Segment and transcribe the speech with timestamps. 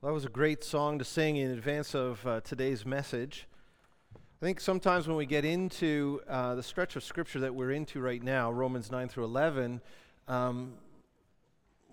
[0.00, 3.48] That was a great song to sing in advance of uh, today's message.
[4.14, 7.98] I think sometimes when we get into uh, the stretch of Scripture that we're into
[7.98, 9.80] right now, Romans 9 through 11,
[10.28, 10.74] um,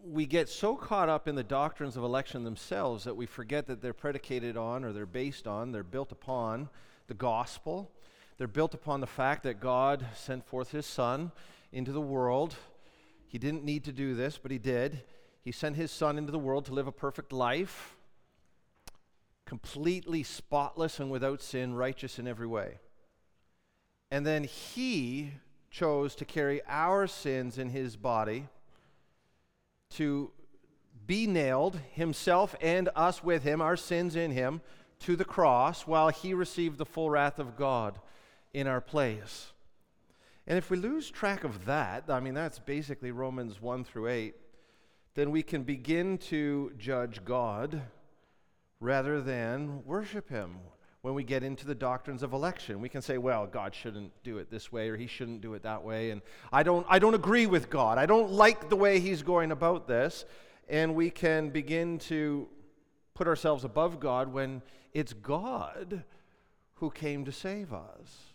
[0.03, 3.81] we get so caught up in the doctrines of election themselves that we forget that
[3.81, 6.69] they're predicated on or they're based on, they're built upon
[7.07, 7.89] the gospel.
[8.37, 11.31] They're built upon the fact that God sent forth His Son
[11.71, 12.53] into the world.
[13.25, 15.01] He didn't need to do this, but He did.
[15.45, 17.95] He sent His Son into the world to live a perfect life
[19.45, 22.79] completely spotless and without sin, righteous in every way.
[24.11, 25.31] And then he
[25.69, 28.47] chose to carry our sins in his body,
[29.91, 30.31] to
[31.05, 34.61] be nailed, himself and us with him, our sins in him,
[34.99, 37.99] to the cross, while he received the full wrath of God
[38.53, 39.51] in our place.
[40.47, 44.35] And if we lose track of that, I mean, that's basically Romans 1 through 8,
[45.15, 47.81] then we can begin to judge God
[48.81, 50.57] rather than worship Him.
[51.01, 54.39] When we get into the doctrines of election, we can say, well, God shouldn't do
[54.39, 56.11] it this way or He shouldn't do it that way.
[56.11, 57.97] And I don't, I don't agree with God.
[57.97, 60.25] I don't like the way He's going about this.
[60.67, 62.47] And we can begin to
[63.13, 64.61] put ourselves above God when
[64.93, 66.03] it's God
[66.75, 68.34] who came to save us.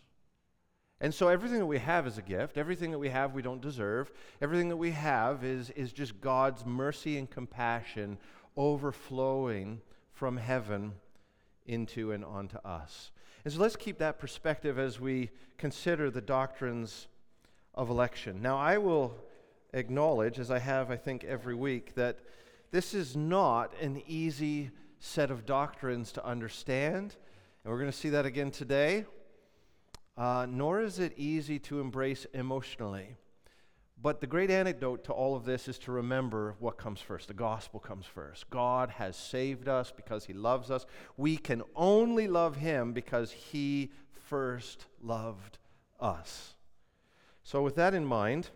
[1.00, 2.58] And so everything that we have is a gift.
[2.58, 4.12] Everything that we have we don't deserve.
[4.42, 8.18] Everything that we have is, is just God's mercy and compassion
[8.56, 9.80] overflowing
[10.12, 10.92] from heaven
[11.66, 13.12] into and onto us.
[13.44, 17.06] And so let's keep that perspective as we consider the doctrines
[17.74, 18.42] of election.
[18.42, 19.16] Now, I will
[19.72, 22.18] acknowledge, as I have, I think, every week, that
[22.70, 27.16] this is not an easy set of doctrines to understand.
[27.64, 29.06] And we're going to see that again today.
[30.20, 33.16] Uh, nor is it easy to embrace emotionally.
[34.02, 37.28] But the great antidote to all of this is to remember what comes first.
[37.28, 38.50] The gospel comes first.
[38.50, 40.84] God has saved us because he loves us.
[41.16, 43.92] We can only love him because he
[44.28, 45.56] first loved
[45.98, 46.52] us.
[47.42, 48.50] So, with that in mind,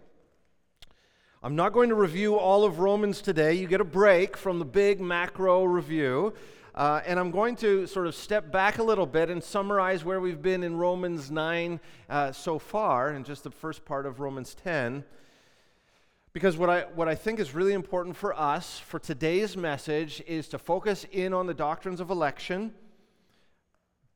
[1.43, 3.55] I'm not going to review all of Romans today.
[3.55, 6.35] You get a break from the big macro review.
[6.75, 10.21] Uh, and I'm going to sort of step back a little bit and summarize where
[10.21, 11.79] we've been in Romans 9
[12.11, 15.05] uh, so far, and just the first part of Romans 10.
[16.33, 20.49] Because what I, what I think is really important for us for today's message is
[20.49, 22.75] to focus in on the doctrines of election.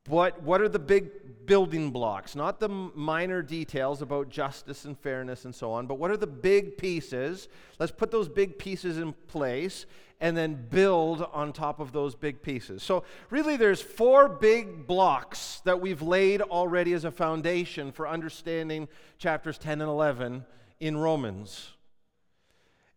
[0.07, 2.35] What, what are the big building blocks?
[2.35, 6.27] Not the minor details about justice and fairness and so on, but what are the
[6.27, 7.47] big pieces?
[7.79, 9.85] Let's put those big pieces in place
[10.21, 12.83] and then build on top of those big pieces.
[12.83, 18.87] So, really, there's four big blocks that we've laid already as a foundation for understanding
[19.17, 20.45] chapters 10 and 11
[20.79, 21.71] in Romans.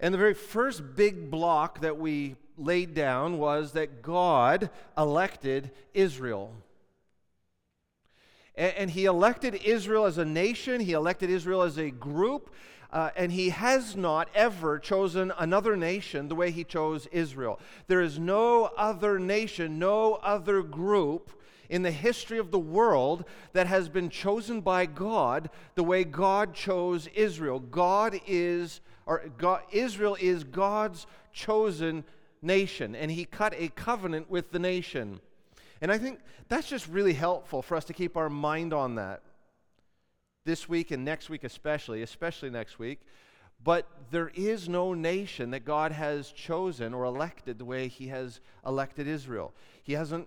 [0.01, 4.69] And the very first big block that we laid down was that God
[4.99, 6.55] elected Israel.
[8.55, 12.53] And, he elected Israel as a nation, he elected Israel as a group,
[12.93, 17.59] uh, and he has not ever chosen another nation the way he chose Israel.
[17.87, 21.33] There is no other nation, no other group
[21.71, 26.55] in the history of the world that has been chosen by God the way God
[26.55, 27.61] chose Israel.
[27.61, 32.05] God is or God, Israel is God's chosen
[32.41, 35.21] nation, and he cut a covenant with the nation.
[35.81, 39.23] And I think that's just really helpful for us to keep our mind on that
[40.45, 43.01] this week and next week, especially, especially next week,
[43.65, 48.41] but there is no nation that God has chosen or elected the way He has
[48.67, 49.53] elected Israel.
[49.85, 50.27] He hasn't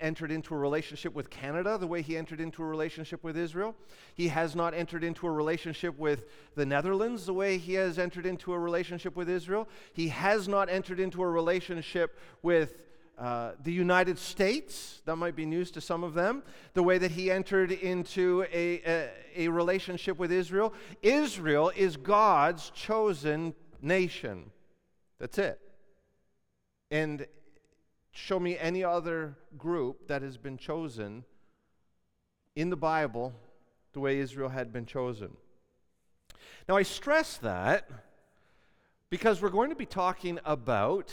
[0.00, 3.74] entered into a relationship with Canada the way He entered into a relationship with Israel.
[4.14, 8.24] He has not entered into a relationship with the Netherlands the way He has entered
[8.24, 9.68] into a relationship with Israel.
[9.92, 12.78] He has not entered into a relationship with
[13.18, 16.42] uh, the United States, that might be news to some of them,
[16.72, 20.74] the way that he entered into a, a, a relationship with Israel.
[21.02, 24.50] Israel is God's chosen nation.
[25.18, 25.60] That's it.
[26.90, 27.26] And
[28.10, 31.24] show me any other group that has been chosen
[32.56, 33.32] in the Bible
[33.92, 35.36] the way Israel had been chosen.
[36.68, 37.88] Now, I stress that
[39.10, 41.12] because we're going to be talking about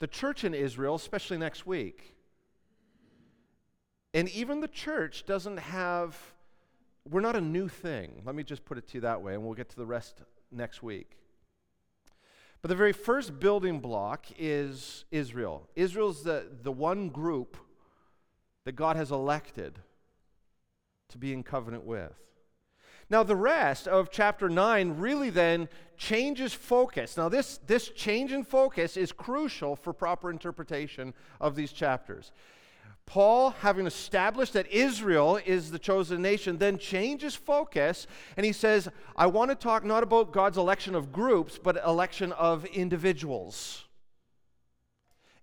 [0.00, 2.16] the church in Israel, especially next week.
[4.12, 6.18] And even the church doesn't have,
[7.08, 8.22] we're not a new thing.
[8.24, 10.22] Let me just put it to you that way, and we'll get to the rest
[10.50, 11.16] next week.
[12.62, 15.68] But the very first building block is Israel.
[15.76, 17.56] Israel's the, the one group
[18.64, 19.78] that God has elected
[21.08, 22.12] to be in covenant with.
[23.10, 27.16] Now, the rest of chapter 9 really then changes focus.
[27.16, 32.30] Now, this, this change in focus is crucial for proper interpretation of these chapters.
[33.06, 38.88] Paul, having established that Israel is the chosen nation, then changes focus and he says,
[39.16, 43.86] I want to talk not about God's election of groups, but election of individuals.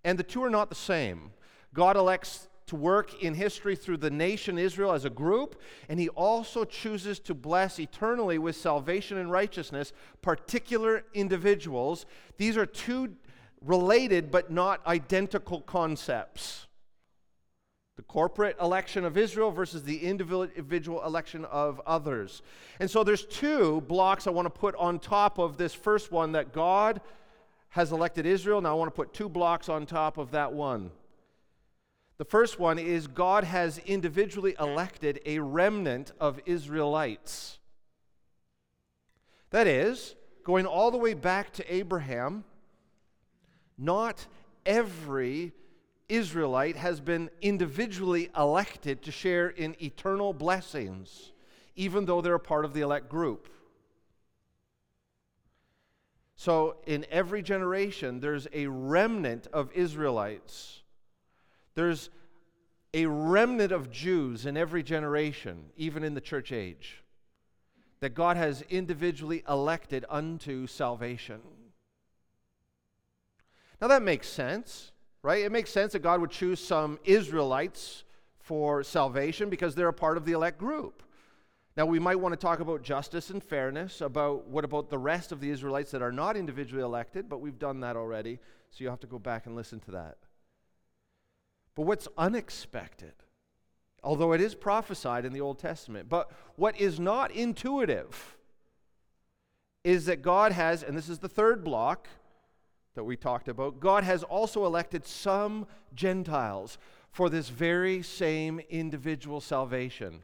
[0.06, 1.34] And the two are not the same.
[1.74, 5.60] God elects to work in history through the nation Israel as a group,
[5.90, 12.06] and he also chooses to bless eternally with salvation and righteousness particular individuals.
[12.38, 13.16] These are two
[13.62, 16.68] related but not identical concepts
[17.98, 22.44] the corporate election of Israel versus the individual election of others.
[22.80, 26.34] And so there's two blocks I want to put on top of this first one
[26.34, 27.02] that God
[27.70, 28.62] has elected Israel.
[28.62, 30.92] Now I want to put two blocks on top of that one.
[32.18, 37.60] The first one is God has individually elected a remnant of Israelites.
[39.52, 42.44] That is, going all the way back to Abraham,
[43.78, 44.26] not
[44.66, 45.54] every
[46.10, 51.34] Israelite has been individually elected to share in eternal blessings,
[51.76, 53.48] even though they're a part of the elect group.
[56.36, 60.82] So, in every generation, there's a remnant of Israelites
[61.78, 62.10] there's
[62.96, 67.04] a remnant of Jews in every generation, even in the church age,
[68.00, 71.40] that God has individually elected unto salvation.
[73.80, 74.92] Now that makes sense,
[75.22, 75.46] right?
[75.46, 78.06] It makes sense that God would choose some Israelites
[78.40, 81.04] for salvation because they're a part of the elect group.
[81.76, 85.32] Now, we might want to talk about justice and fairness, about what about the rest
[85.32, 88.40] of the Israelites that are not individually elected, but we've done that already,
[88.72, 90.18] so you'll have to go back and listen to that.
[91.78, 93.14] But what's unexpected,
[94.04, 98.36] although it is prophesied in the Old Testament, but what is not intuitive
[99.84, 102.08] is that God has, and this is the third block
[102.96, 106.80] that we talked about, God has also elected some Gentiles
[107.12, 110.24] for this very same individual salvation.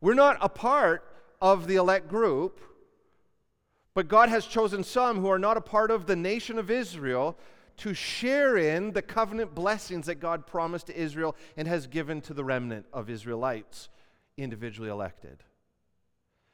[0.00, 1.12] We're not a part
[1.42, 2.60] of the elect group,
[3.94, 7.36] but God has chosen some who are not a part of the nation of Israel
[7.80, 12.34] to share in the covenant blessings that God promised to Israel and has given to
[12.34, 13.88] the remnant of Israelites,
[14.36, 15.42] individually elected.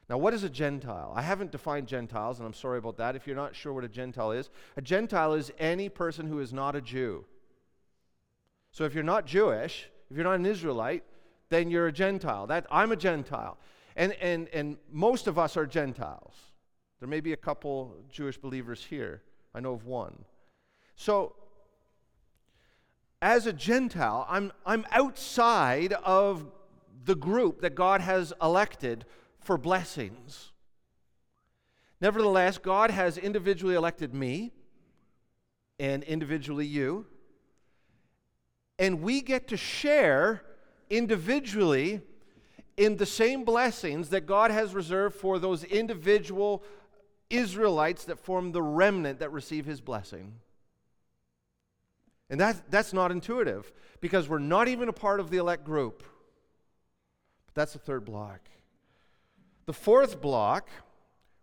[0.09, 1.11] Now, what is a Gentile?
[1.13, 3.17] I haven't defined Gentiles, and I'm sorry about that.
[3.17, 6.53] If you're not sure what a Gentile is, a Gentile is any person who is
[6.53, 7.25] not a Jew.
[8.71, 11.03] So if you're not Jewish, if you're not an Israelite,
[11.49, 12.47] then you're a Gentile.
[12.47, 13.57] That I'm a Gentile.
[13.97, 16.35] And, and, and most of us are Gentiles.
[17.01, 19.23] There may be a couple Jewish believers here.
[19.53, 20.23] I know of one.
[20.97, 21.35] So,
[23.21, 26.45] as a Gentile, I'm, I'm outside of
[27.05, 29.05] the group that God has elected
[29.39, 30.51] for blessings.
[32.01, 34.51] Nevertheless, God has individually elected me
[35.79, 37.05] and individually you,
[38.79, 40.41] and we get to share
[40.89, 42.01] individually
[42.75, 46.63] in the same blessings that God has reserved for those individual
[47.29, 50.33] Israelites that form the remnant that receive his blessing.
[52.29, 53.71] And that, that's not intuitive
[54.01, 56.03] because we're not even a part of the elect group.
[57.47, 58.41] But that's the third block.
[59.65, 60.69] The fourth block,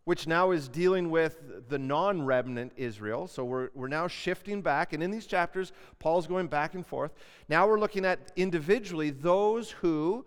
[0.04, 3.26] which now is dealing with the non remnant Israel.
[3.26, 4.92] So we're, we're now shifting back.
[4.92, 7.12] And in these chapters, Paul's going back and forth.
[7.48, 10.26] Now we're looking at individually those who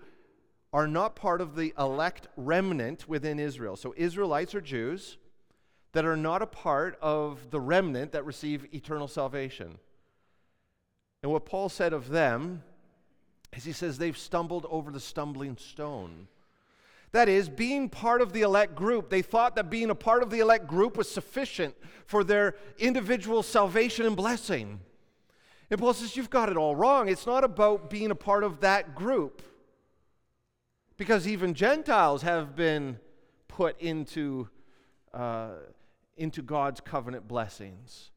[0.73, 3.75] are not part of the elect remnant within Israel.
[3.75, 5.17] So Israelites or Jews
[5.93, 9.79] that are not a part of the remnant that receive eternal salvation.
[11.23, 12.63] And what Paul said of them
[13.55, 16.27] is he says they've stumbled over the stumbling stone.
[17.11, 20.29] That is, being part of the elect group, they thought that being a part of
[20.29, 21.73] the elect group was sufficient
[22.05, 24.81] for their individual salvation and blessing.
[25.69, 27.07] And Paul says, You've got it all wrong.
[27.07, 29.41] It's not about being a part of that group.
[30.97, 32.99] Because even Gentiles have been
[33.47, 34.49] put into,
[35.13, 35.51] uh,
[36.17, 38.11] into God's covenant blessings.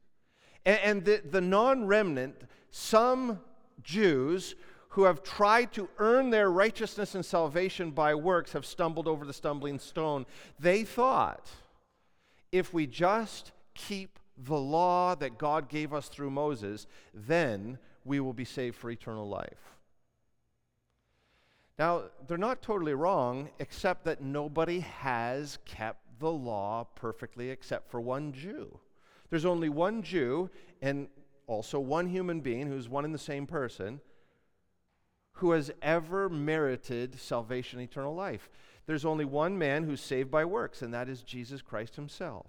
[0.64, 2.37] And, and the, the non remnant,
[2.71, 3.41] some
[3.83, 4.55] Jews
[4.91, 9.33] who have tried to earn their righteousness and salvation by works have stumbled over the
[9.33, 10.27] stumbling stone.
[10.59, 11.49] They thought
[12.50, 18.33] if we just keep the law that God gave us through Moses, then we will
[18.33, 19.77] be saved for eternal life.
[21.79, 28.00] Now, they're not totally wrong, except that nobody has kept the law perfectly except for
[28.00, 28.79] one Jew.
[29.31, 30.50] There's only one Jew
[30.83, 31.09] and
[31.50, 34.00] also one human being who's one and the same person
[35.33, 38.49] who has ever merited salvation, eternal life.
[38.87, 42.47] there's only one man who's saved by works, and that is Jesus Christ himself,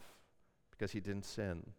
[0.70, 1.72] because he didn't sin.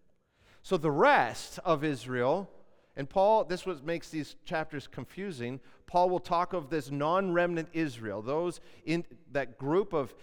[0.62, 2.50] So the rest of Israel,
[2.97, 5.61] and Paul, this what makes these chapters confusing.
[5.87, 10.14] Paul will talk of this non remnant Israel, those in that group of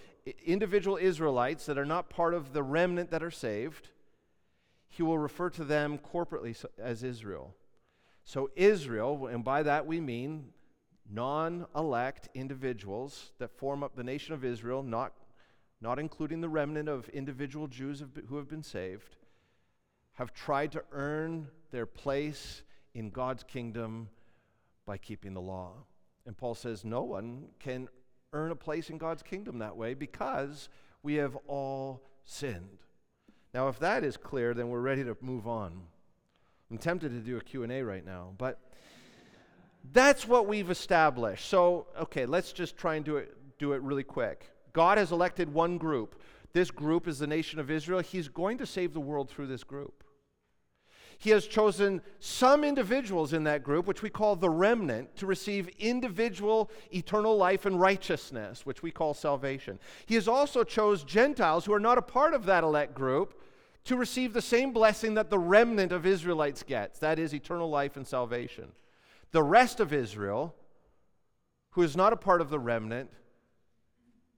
[0.45, 3.89] individual Israelites that are not part of the remnant that are saved.
[4.89, 7.55] He will refer to them corporately as Israel.
[8.23, 10.49] So, Israel, and by that we mean
[11.09, 15.13] non elect individuals that form up the nation of Israel, not,
[15.81, 19.15] not including the remnant of individual Jews who have been saved,
[20.13, 24.09] have tried to earn their place in God's kingdom
[24.85, 25.73] by keeping the law.
[26.25, 27.87] And Paul says no one can
[28.33, 30.69] earn a place in God's kingdom that way because
[31.01, 32.79] we have all sinned.
[33.53, 35.81] Now, if that is clear, then we're ready to move on.
[36.69, 38.59] I'm tempted to do a Q&A right now, but
[39.91, 41.47] that's what we've established.
[41.49, 44.45] So, okay, let's just try and do it, do it really quick.
[44.73, 46.21] God has elected one group.
[46.53, 48.01] This group is the nation of Israel.
[48.01, 50.03] He's going to save the world through this group.
[51.21, 55.67] He has chosen some individuals in that group, which we call the remnant, to receive
[55.77, 59.79] individual eternal life and righteousness, which we call salvation.
[60.05, 63.41] He has also chose Gentiles who are not a part of that elect group
[63.83, 67.97] to receive the same blessing that the remnant of Israelites gets, that is eternal life
[67.97, 68.71] and salvation.
[69.31, 70.55] The rest of Israel,
[71.71, 73.09] who is not a part of the remnant,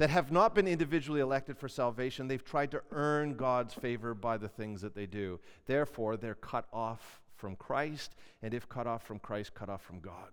[0.02, 4.36] that have not been individually elected for salvation, they've tried to earn God's favor by
[4.36, 5.40] the things that they do.
[5.68, 10.00] Therefore, they're cut off from Christ, and if cut off from Christ, cut off from
[10.00, 10.32] God.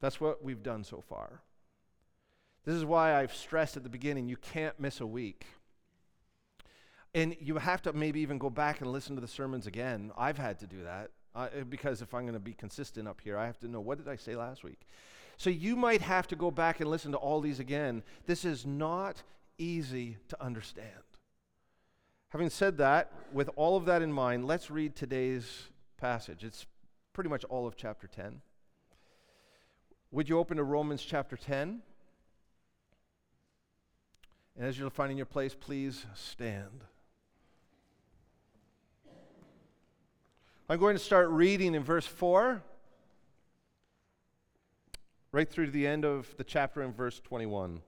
[0.00, 1.42] That's what we've done so far.
[2.64, 5.46] This is why I've stressed at the beginning you can't miss a week.
[7.14, 10.10] And you have to maybe even go back and listen to the sermons again.
[10.18, 11.12] I've had to do that.
[11.32, 13.98] Uh, because if I'm going to be consistent up here, I have to know what
[13.98, 14.80] did I say last week?
[15.36, 18.02] So you might have to go back and listen to all these again.
[18.26, 19.22] This is not
[19.58, 20.90] easy to understand.
[22.30, 26.42] Having said that, with all of that in mind, let's read today's passage.
[26.42, 26.66] It's
[27.12, 28.40] pretty much all of chapter 10.
[30.10, 31.80] Would you open to Romans chapter 10?
[34.58, 36.84] And as you're finding your place, please stand.
[40.68, 42.62] I'm going to start reading in verse 4
[45.32, 47.80] right through to the end of the chapter in verse 21.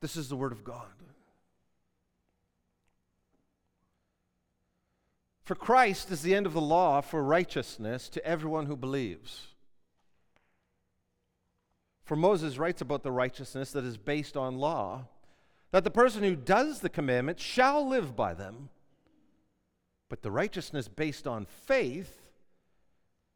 [0.00, 0.86] This is the Word of God.
[5.44, 9.48] For Christ is the end of the law for righteousness to everyone who believes.
[12.04, 15.06] For Moses writes about the righteousness that is based on law
[15.70, 18.70] that the person who does the commandments shall live by them.
[20.08, 22.25] But the righteousness based on faith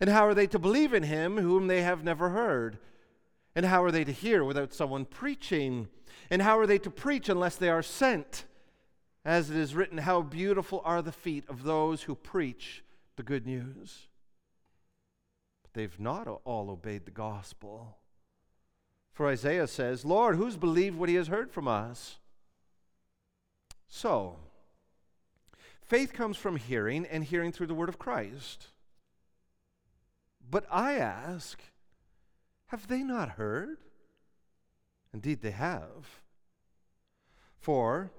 [0.00, 2.78] And how are they to believe in him whom they have never heard?
[3.54, 5.88] And how are they to hear without someone preaching?
[6.30, 8.44] And how are they to preach unless they are sent?
[9.24, 12.84] As it is written, How beautiful are the feet of those who preach
[13.18, 14.06] the good news.
[15.62, 17.98] But they've not all obeyed the gospel.
[19.12, 22.18] For Isaiah says, Lord, who's believed what he has heard from us?
[23.88, 24.36] So,
[25.82, 28.68] faith comes from hearing, and hearing through the word of Christ.
[30.50, 31.60] But I ask,
[32.68, 33.78] have they not heard?
[35.12, 36.22] Indeed, they have.
[37.58, 38.10] For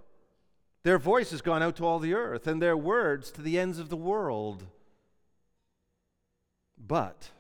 [0.84, 3.80] their voice has gone out to all the earth, and their words to the ends
[3.80, 4.66] of the world.
[6.78, 7.32] But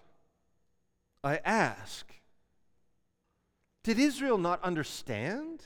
[1.23, 2.11] I ask,
[3.83, 5.65] did Israel not understand?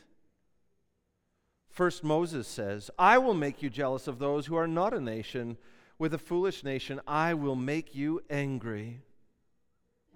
[1.70, 5.58] First, Moses says, I will make you jealous of those who are not a nation.
[5.98, 9.02] With a foolish nation, I will make you angry.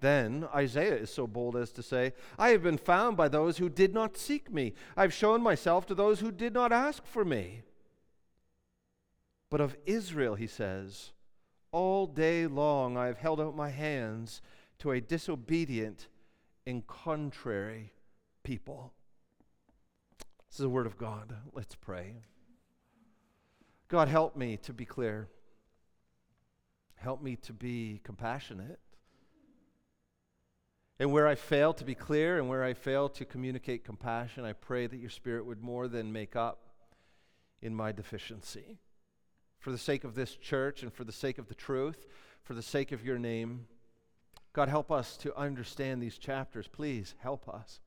[0.00, 3.68] Then Isaiah is so bold as to say, I have been found by those who
[3.68, 4.74] did not seek me.
[4.96, 7.62] I've shown myself to those who did not ask for me.
[9.50, 11.12] But of Israel, he says,
[11.72, 14.40] all day long I have held out my hands
[14.78, 16.08] to a disobedient
[16.66, 17.92] and contrary
[18.44, 18.92] people.
[20.48, 21.34] This is the word of God.
[21.52, 22.14] Let's pray.
[23.88, 25.28] God, help me to be clear.
[26.94, 28.78] Help me to be compassionate.
[31.00, 34.52] And where I fail to be clear and where I fail to communicate compassion, I
[34.52, 36.58] pray that your Spirit would more than make up
[37.62, 38.78] in my deficiency.
[39.60, 42.06] For the sake of this church and for the sake of the truth,
[42.42, 43.66] for the sake of your name,
[44.52, 46.66] God, help us to understand these chapters.
[46.66, 47.80] Please help us.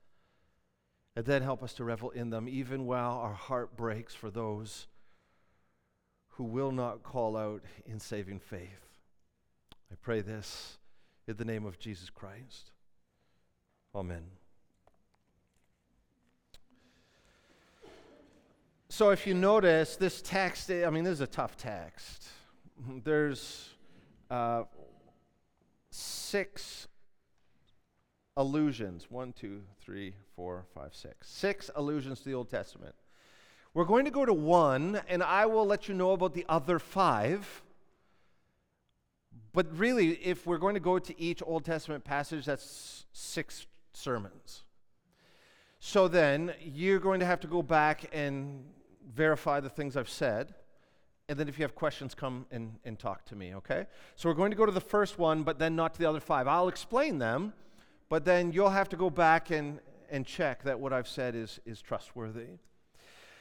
[1.16, 4.88] And then help us to revel in them, even while our heart breaks for those
[6.30, 8.96] who will not call out in saving faith.
[9.92, 10.78] I pray this
[11.28, 12.72] in the name of Jesus Christ.
[13.94, 14.24] Amen.
[18.88, 22.28] So, if you notice, this text, I mean, this is a tough text.
[23.04, 23.70] There's
[24.30, 24.64] uh,
[25.90, 26.88] six
[28.38, 31.28] allusions one, two, three, four, five, six.
[31.28, 32.96] Six allusions to the Old Testament.
[33.74, 36.80] We're going to go to one, and I will let you know about the other
[36.80, 37.62] five.
[39.54, 44.64] But really, if we're going to go to each Old Testament passage, that's six sermons.
[45.80, 48.64] So then you're going to have to go back and
[49.14, 50.54] verify the things I've said.
[51.28, 53.88] And then if you have questions, come and, and talk to me, okay?
[54.16, 56.20] So we're going to go to the first one, but then not to the other
[56.20, 56.48] five.
[56.48, 57.54] I'll explain them,
[58.10, 59.80] but then you'll have to go back and,
[60.10, 62.58] and check that what I've said is, is trustworthy.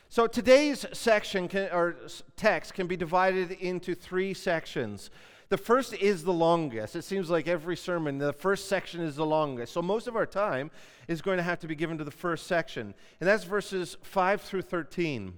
[0.08, 1.96] So today's section can, or
[2.36, 5.10] text can be divided into three sections.
[5.50, 6.94] The first is the longest.
[6.94, 9.72] It seems like every sermon, the first section is the longest.
[9.72, 10.70] So most of our time
[11.08, 12.94] is going to have to be given to the first section.
[13.18, 15.34] And that's verses 5 through 13.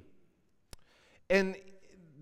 [1.31, 1.57] And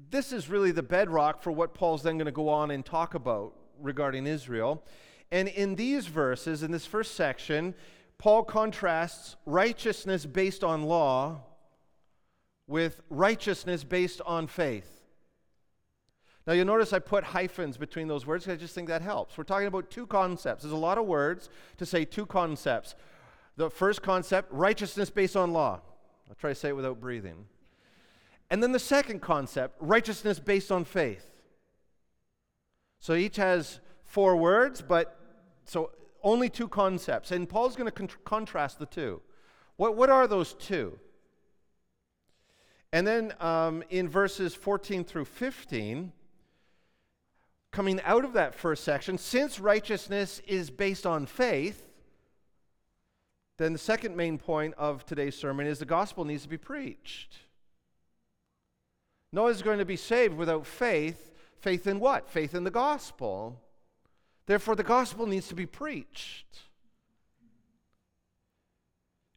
[0.09, 3.15] this is really the bedrock for what Paul's then going to go on and talk
[3.15, 4.85] about regarding Israel.
[5.33, 7.75] And in these verses, in this first section,
[8.19, 11.41] Paul contrasts righteousness based on law
[12.69, 15.00] with righteousness based on faith.
[16.47, 19.37] Now, you'll notice I put hyphens between those words because I just think that helps.
[19.37, 20.63] We're talking about two concepts.
[20.63, 22.95] There's a lot of words to say two concepts.
[23.57, 25.81] The first concept, righteousness based on law.
[26.29, 27.45] I'll try to say it without breathing.
[28.49, 31.31] And then the second concept, righteousness based on faith.
[32.99, 35.19] So each has four words, but
[35.65, 35.91] so
[36.23, 37.31] only two concepts.
[37.31, 39.21] And Paul's going to con- contrast the two.
[39.77, 40.99] What, what are those two?
[42.93, 46.13] And then um, in verses 14 through 15,
[47.73, 51.87] coming out of that first section, since righteousness is based on faith,
[53.59, 57.37] then the second main point of today's sermon is the gospel needs to be preached.
[59.33, 61.31] No one's going to be saved without faith.
[61.61, 62.29] Faith in what?
[62.29, 63.61] Faith in the gospel.
[64.47, 66.63] Therefore, the gospel needs to be preached.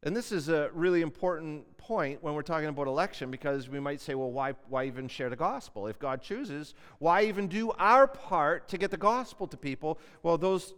[0.06, 4.02] And this is a really important point when we're talking about election because we might
[4.02, 5.88] say, well, why, why even share the gospel?
[5.88, 10.00] If God chooses, why even do our part to get the gospel to people?
[10.22, 10.74] Well, those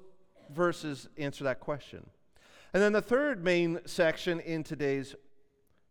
[0.53, 2.07] verses answer that question.
[2.71, 5.15] And then the third main section in today's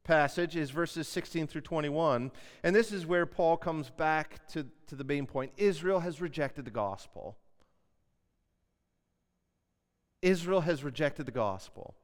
[0.04, 2.30] passage is verses 16 through 21.
[2.62, 6.66] And this is where Paul comes back to, to the main point Israel has rejected
[6.66, 7.36] the gospel.
[10.22, 11.96] Israel has rejected the gospel.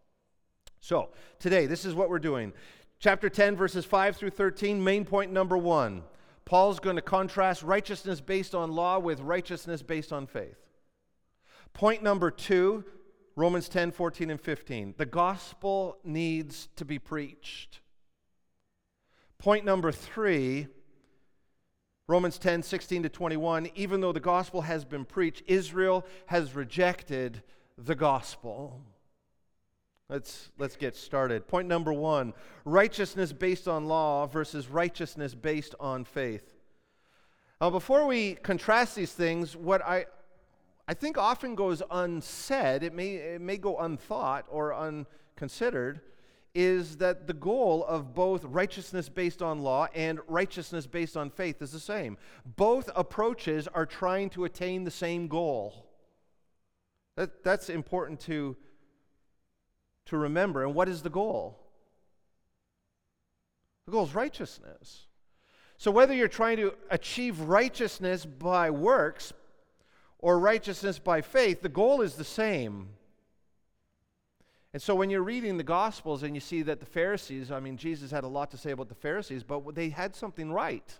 [0.80, 2.52] So, today, this is what we're doing.
[2.98, 6.02] Chapter 10, verses 5 through 13, main point number one.
[6.44, 10.58] Paul's going to contrast righteousness based on law with righteousness based on faith.
[11.72, 12.84] Point number two,
[13.36, 14.94] Romans 10, 14, and 15.
[14.96, 17.80] The gospel needs to be preached.
[19.38, 20.66] Point number three,
[22.08, 23.70] Romans 10, 16 to 21.
[23.76, 27.42] Even though the gospel has been preached, Israel has rejected
[27.78, 28.82] the gospel.
[30.10, 31.46] Let's, let's get started.
[31.46, 36.56] Point number one righteousness based on law versus righteousness based on faith.
[37.60, 40.06] Now, before we contrast these things, what I,
[40.88, 46.00] I think often goes unsaid, it may, it may go unthought or unconsidered,
[46.56, 51.62] is that the goal of both righteousness based on law and righteousness based on faith
[51.62, 52.18] is the same.
[52.56, 55.86] Both approaches are trying to attain the same goal.
[57.14, 58.56] That, that's important to
[60.10, 60.64] to remember.
[60.64, 61.58] And what is the goal?
[63.86, 65.06] The goal is righteousness.
[65.78, 69.32] So whether you're trying to achieve righteousness by works
[70.18, 72.90] or righteousness by faith, the goal is the same.
[74.72, 77.76] And so when you're reading the Gospels and you see that the Pharisees, I mean,
[77.76, 80.98] Jesus had a lot to say about the Pharisees, but they had something right.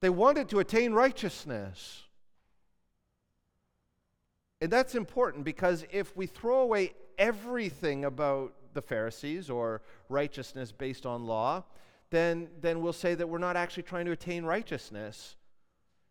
[0.00, 2.04] They wanted to attain righteousness.
[4.60, 11.06] And that's important because if we throw away everything about the Pharisees or righteousness based
[11.06, 11.62] on law,
[12.10, 15.36] then, then we'll say that we're not actually trying to attain righteousness.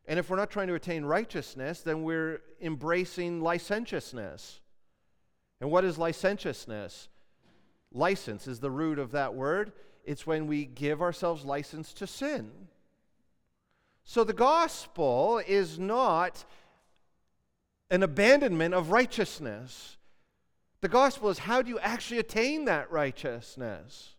[0.06, 4.62] And if we're not trying to attain righteousness, then we're embracing licentiousness.
[5.60, 7.10] And what is licentiousness?
[7.91, 9.74] License is the root of that word.
[10.06, 12.52] It's when we give ourselves license to sin.
[14.04, 16.45] So the gospel is not
[17.91, 19.98] an abandonment of righteousness.
[20.82, 24.15] The gospel is how do you actually attain that righteousness?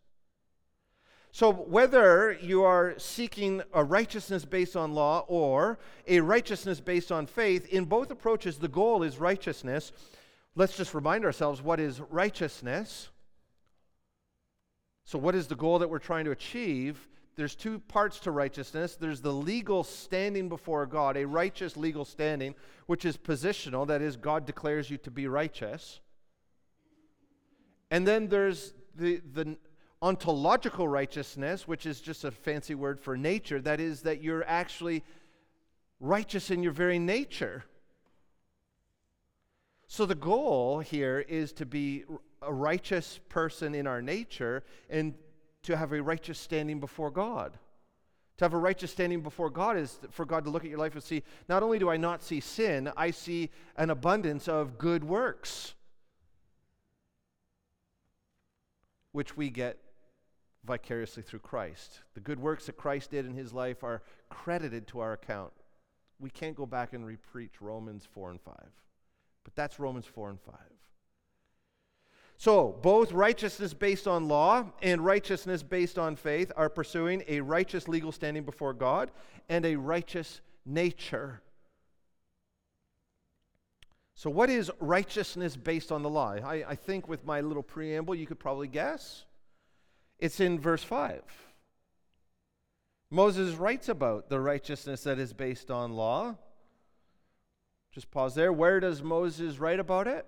[1.32, 7.26] So, whether you are seeking a righteousness based on law or a righteousness based on
[7.26, 9.92] faith, in both approaches, the goal is righteousness.
[10.56, 13.10] Let's just remind ourselves what is righteousness.
[15.04, 17.08] So, what is the goal that we're trying to achieve?
[17.36, 18.96] There's two parts to righteousness.
[18.96, 24.16] There's the legal standing before God, a righteous legal standing, which is positional, that is,
[24.16, 26.00] God declares you to be righteous.
[27.90, 29.56] And then there's the, the
[30.02, 35.02] ontological righteousness, which is just a fancy word for nature, that is, that you're actually
[36.00, 37.64] righteous in your very nature.
[39.86, 42.04] So the goal here is to be
[42.40, 45.14] a righteous person in our nature and
[45.64, 47.58] to have a righteous standing before God.
[48.38, 50.94] To have a righteous standing before God is for God to look at your life
[50.94, 55.04] and see, not only do I not see sin, I see an abundance of good
[55.04, 55.74] works,
[59.12, 59.78] which we get
[60.64, 62.00] vicariously through Christ.
[62.14, 65.52] The good works that Christ did in his life are credited to our account.
[66.18, 68.54] We can't go back and repreach Romans 4 and 5,
[69.44, 70.54] but that's Romans 4 and 5.
[72.36, 77.86] So, both righteousness based on law and righteousness based on faith are pursuing a righteous
[77.86, 79.10] legal standing before God
[79.50, 81.42] and a righteous nature.
[84.14, 86.32] So, what is righteousness based on the law?
[86.32, 89.24] I, I think with my little preamble, you could probably guess.
[90.18, 91.22] It's in verse 5.
[93.10, 96.36] Moses writes about the righteousness that is based on law.
[97.92, 98.52] Just pause there.
[98.52, 100.26] Where does Moses write about it?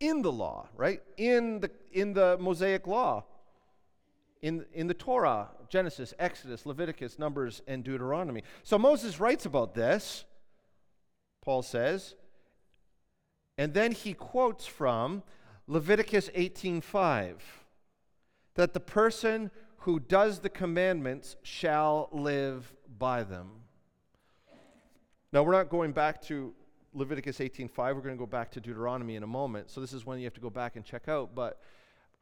[0.00, 1.00] In the law, right?
[1.16, 3.24] In the, in the Mosaic law.
[4.42, 8.42] In, in the Torah, Genesis, Exodus, Leviticus, Numbers, and Deuteronomy.
[8.62, 10.24] So Moses writes about this,
[11.44, 12.14] Paul says,
[13.58, 15.22] and then he quotes from
[15.66, 17.40] Leviticus 18:5
[18.54, 23.50] that the person who does the commandments shall live by them.
[25.32, 26.54] Now, we're not going back to
[26.94, 27.76] Leviticus 18:5.
[27.76, 29.70] We're going to go back to Deuteronomy in a moment.
[29.70, 31.34] So this is one you have to go back and check out.
[31.34, 31.60] But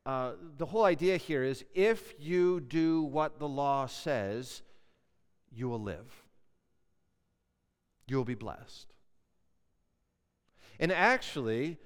[0.04, 4.62] uh, the whole idea here is if you do what the law says,
[5.52, 6.24] you will live.
[8.06, 8.95] You will be blessed.
[10.78, 11.78] And actually,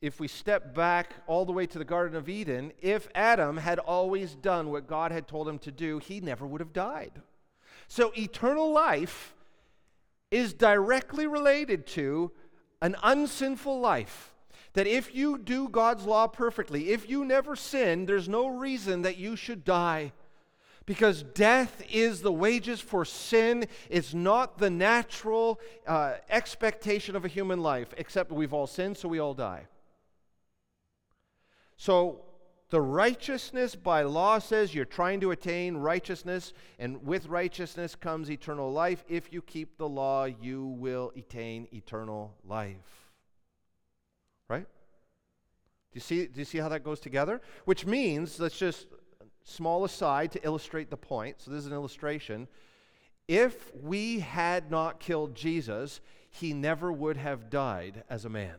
[0.00, 3.78] if we step back all the way to the Garden of Eden, if Adam had
[3.78, 7.22] always done what God had told him to do, he never would have died.
[7.88, 9.34] So eternal life
[10.30, 12.32] is directly related to
[12.82, 14.32] an unsinful life.
[14.74, 19.16] That if you do God's law perfectly, if you never sin, there's no reason that
[19.16, 20.12] you should die.
[20.86, 23.66] Because death is the wages for sin.
[23.90, 29.08] It's not the natural uh, expectation of a human life, except we've all sinned, so
[29.08, 29.66] we all die.
[31.76, 32.22] So
[32.70, 38.72] the righteousness by law says you're trying to attain righteousness, and with righteousness comes eternal
[38.72, 39.04] life.
[39.08, 43.10] If you keep the law, you will attain eternal life.
[44.48, 44.66] Right?
[44.66, 47.40] Do you see, do you see how that goes together?
[47.64, 48.86] Which means, let's just,
[49.46, 51.40] small aside to illustrate the point.
[51.40, 52.48] So, this is an illustration.
[53.28, 58.56] If we had not killed Jesus, he never would have died as a man.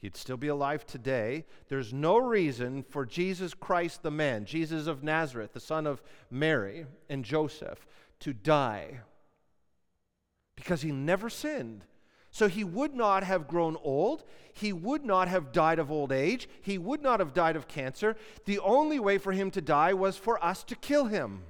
[0.00, 1.44] He'd still be alive today.
[1.68, 6.86] There's no reason for Jesus Christ, the man, Jesus of Nazareth, the son of Mary
[7.08, 7.84] and Joseph,
[8.20, 9.00] to die
[10.54, 11.84] because he never sinned.
[12.38, 14.22] So he would not have grown old.
[14.52, 16.48] He would not have died of old age.
[16.60, 18.14] He would not have died of cancer.
[18.44, 21.42] The only way for him to die was for us to kill him.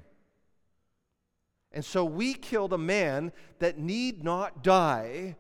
[1.73, 5.37] And so we killed a man that need not die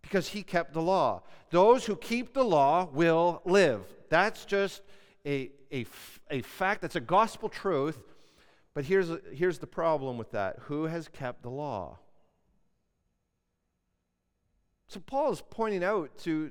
[0.00, 1.24] because he kept the law.
[1.50, 3.82] Those who keep the law will live.
[4.08, 4.80] That's just
[5.26, 5.84] a, a,
[6.30, 7.98] a fact, that's a gospel truth.
[8.72, 11.98] But here's, here's the problem with that who has kept the law?
[14.88, 16.50] So Paul is pointing out to,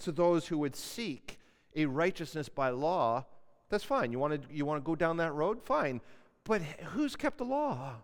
[0.00, 1.38] to those who would seek
[1.76, 3.26] a righteousness by law,
[3.68, 4.12] that's fine.
[4.12, 5.62] You want to you want to go down that road?
[5.62, 6.00] Fine.
[6.44, 7.96] But who's kept the law?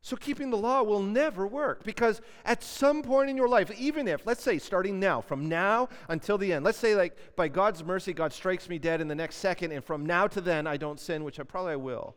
[0.00, 4.08] So, keeping the law will never work because at some point in your life, even
[4.08, 7.84] if, let's say, starting now, from now until the end, let's say, like, by God's
[7.84, 10.76] mercy, God strikes me dead in the next second, and from now to then, I
[10.76, 12.16] don't sin, which I probably will.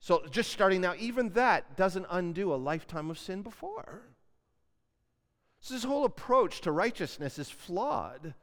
[0.00, 4.02] So, just starting now, even that doesn't undo a lifetime of sin before.
[5.60, 8.34] So, this whole approach to righteousness is flawed,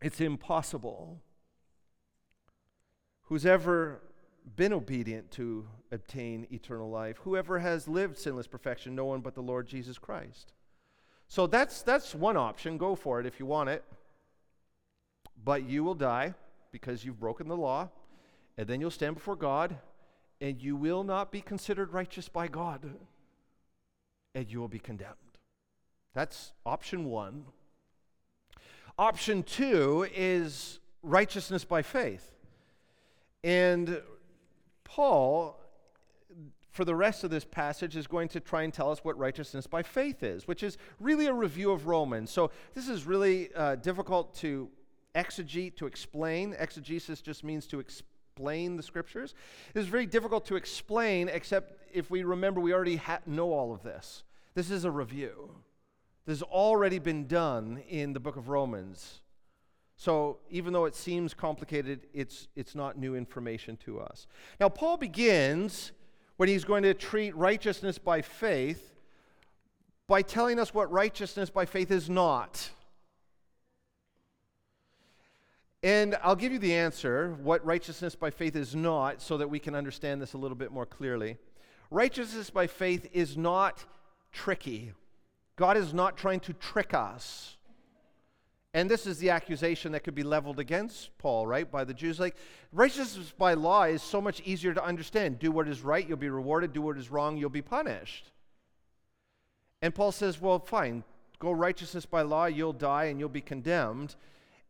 [0.00, 1.20] it's impossible.
[3.28, 4.02] Who's ever
[4.56, 7.18] been obedient to obtain eternal life.
[7.24, 10.52] Whoever has lived sinless perfection, no one but the Lord Jesus Christ.
[11.28, 12.76] So that's, that's one option.
[12.76, 13.84] Go for it if you want it.
[15.42, 16.34] But you will die
[16.72, 17.90] because you've broken the law,
[18.56, 19.76] and then you'll stand before God,
[20.40, 22.90] and you will not be considered righteous by God,
[24.34, 25.14] and you will be condemned.
[26.14, 27.46] That's option one.
[28.98, 32.30] Option two is righteousness by faith.
[33.42, 34.00] And
[34.84, 35.60] Paul,
[36.70, 39.66] for the rest of this passage, is going to try and tell us what righteousness
[39.66, 42.30] by faith is, which is really a review of Romans.
[42.30, 44.68] So this is really uh, difficult to
[45.14, 46.54] exegete, to explain.
[46.58, 49.34] Exegesis just means to explain the scriptures.
[49.74, 53.72] It is very difficult to explain, except if we remember we already ha- know all
[53.72, 54.24] of this.
[54.54, 55.50] This is a review.
[56.26, 59.20] This has already been done in the book of Romans.
[59.96, 64.26] So even though it seems complicated, it's, it's not new information to us.
[64.58, 65.92] Now, Paul begins
[66.36, 68.94] when he's going to treat righteousness by faith
[70.06, 72.70] by telling us what righteousness by faith is not.
[75.84, 79.58] And I'll give you the answer, what righteousness by faith is not, so that we
[79.58, 81.36] can understand this a little bit more clearly.
[81.90, 83.84] Righteousness by faith is not
[84.32, 84.94] tricky.
[85.56, 87.58] God is not trying to trick us.
[88.72, 92.18] And this is the accusation that could be leveled against Paul, right, by the Jews.
[92.18, 92.34] Like,
[92.72, 95.38] righteousness by law is so much easier to understand.
[95.38, 96.72] Do what is right, you'll be rewarded.
[96.72, 98.32] Do what is wrong, you'll be punished.
[99.82, 101.04] And Paul says, well, fine,
[101.38, 104.16] go righteousness by law, you'll die and you'll be condemned.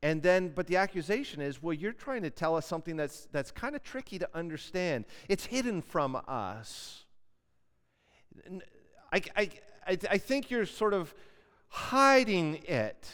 [0.02, 3.50] And then, but the accusation is, well, you're trying to tell us something that's, that's
[3.50, 5.06] kind of tricky to understand.
[5.28, 7.04] It's hidden from us.
[9.12, 9.50] I, I,
[9.86, 11.14] I think you're sort of
[11.68, 13.08] hiding it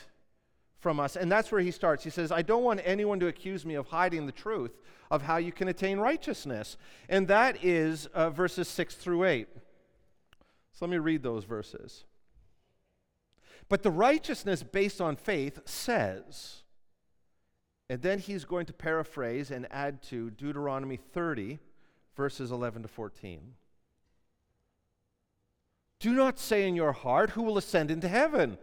[0.81, 1.17] from us.
[1.17, 2.03] And that's where he starts.
[2.03, 4.73] He says, I don't want anyone to accuse me of hiding the truth
[5.11, 6.77] of how you can attain righteousness.
[7.09, 9.49] And that is uh, verses 6 through 8.
[10.73, 12.05] So let me read those verses.
[13.69, 16.60] But the righteousness based on faith says,
[17.91, 21.59] and then he's going to paraphrase and add to Deuteronomy 30,
[22.17, 23.41] verses 11 to 14.
[25.99, 28.59] Do not say in your heart, Who will ascend into heaven?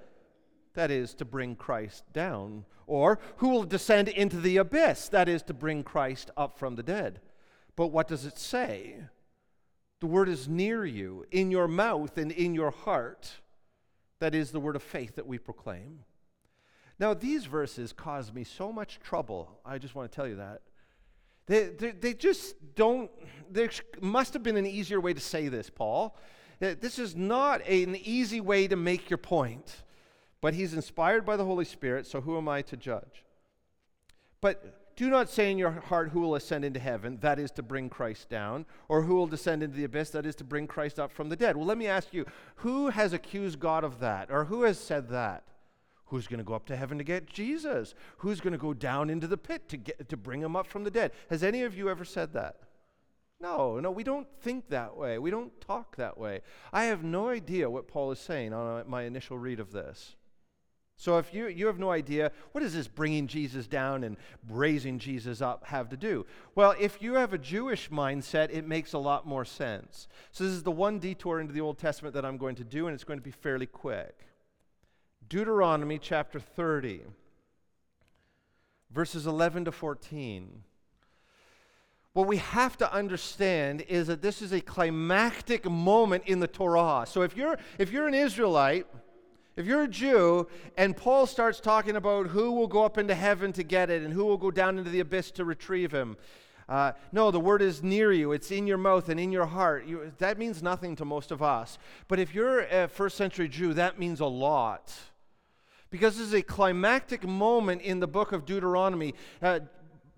[0.75, 5.41] that is, to bring Christ down, or who will descend into the abyss, that is,
[5.43, 7.19] to bring Christ up from the dead.
[7.75, 8.97] But what does it say?
[9.99, 13.41] The word is near you, in your mouth and in your heart.
[14.19, 16.05] That is the word of faith that we proclaim.
[16.99, 19.59] Now, these verses cause me so much trouble.
[19.65, 20.61] I just want to tell you that.
[21.45, 23.09] They, they, they just don't,
[23.49, 23.69] there
[24.01, 26.17] must have been an easier way to say this, Paul.
[26.59, 29.83] This is not an easy way to make your point.
[30.41, 33.25] But he's inspired by the Holy Spirit, so who am I to judge?
[34.39, 37.17] But do not say in your heart, Who will ascend into heaven?
[37.21, 38.65] That is to bring Christ down.
[38.87, 40.09] Or who will descend into the abyss?
[40.11, 41.55] That is to bring Christ up from the dead.
[41.55, 42.25] Well, let me ask you
[42.57, 44.31] who has accused God of that?
[44.31, 45.43] Or who has said that?
[46.07, 47.93] Who's going to go up to heaven to get Jesus?
[48.17, 50.83] Who's going to go down into the pit to, get, to bring him up from
[50.83, 51.11] the dead?
[51.29, 52.57] Has any of you ever said that?
[53.39, 55.19] No, no, we don't think that way.
[55.19, 56.41] We don't talk that way.
[56.73, 60.15] I have no idea what Paul is saying on uh, my initial read of this.
[60.99, 64.17] So if you, you have no idea, what does this bringing Jesus down and
[64.49, 66.25] raising Jesus up have to do?
[66.55, 70.07] Well, if you have a Jewish mindset, it makes a lot more sense.
[70.31, 72.87] So this is the one detour into the Old Testament that I'm going to do,
[72.87, 74.26] and it's going to be fairly quick.
[75.29, 77.01] Deuteronomy chapter 30,
[78.91, 80.63] verses 11 to 14.
[82.13, 87.05] What we have to understand is that this is a climactic moment in the Torah.
[87.05, 88.87] So if you're, if you're an Israelite,
[89.57, 93.51] if you're a Jew and Paul starts talking about who will go up into heaven
[93.53, 96.15] to get it and who will go down into the abyss to retrieve him,
[96.69, 98.31] uh, no, the word is near you.
[98.31, 99.85] It's in your mouth and in your heart.
[99.85, 101.77] You, that means nothing to most of us.
[102.07, 104.93] But if you're a first century Jew, that means a lot.
[105.89, 109.13] Because this is a climactic moment in the book of Deuteronomy.
[109.41, 109.59] Uh,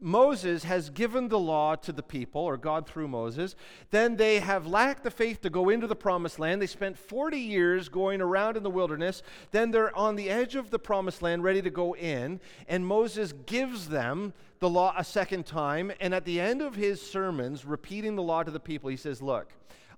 [0.01, 3.55] Moses has given the law to the people, or God through Moses.
[3.91, 6.62] Then they have lacked the faith to go into the promised land.
[6.62, 9.21] They spent 40 years going around in the wilderness.
[9.51, 12.39] Then they're on the edge of the promised land, ready to go in.
[12.67, 15.91] And Moses gives them the law a second time.
[15.99, 19.21] And at the end of his sermons, repeating the law to the people, he says,
[19.21, 19.51] Look,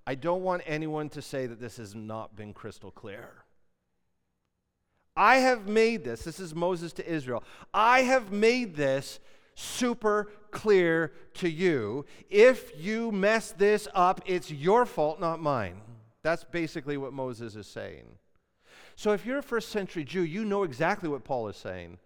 [0.07, 3.40] I don't want anyone to say that this has not been crystal clear.
[5.15, 7.43] I have made this, this is Moses to Israel.
[7.73, 9.19] I have made this
[9.55, 12.05] super clear to you.
[12.29, 15.81] If you mess this up, it's your fault, not mine.
[16.23, 18.05] That's basically what Moses is saying.
[18.95, 21.97] So if you're a first century Jew, you know exactly what Paul is saying.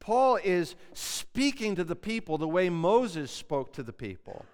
[0.00, 4.44] Paul is speaking to the people the way Moses spoke to the people.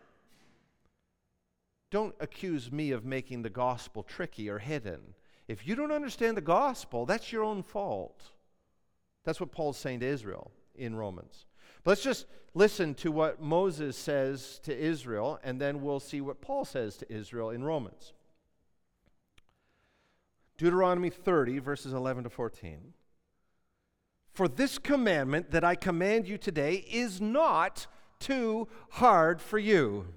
[1.90, 5.14] Don't accuse me of making the gospel tricky or hidden.
[5.50, 8.22] If you don't understand the gospel, that's your own fault.
[9.24, 11.44] That's what Paul's saying to Israel in Romans.
[11.82, 16.40] But let's just listen to what Moses says to Israel, and then we'll see what
[16.40, 18.12] Paul says to Israel in Romans.
[20.56, 22.94] Deuteronomy 30, verses 11 to 14.
[24.32, 27.88] For this commandment that I command you today is not
[28.20, 30.14] too hard for you,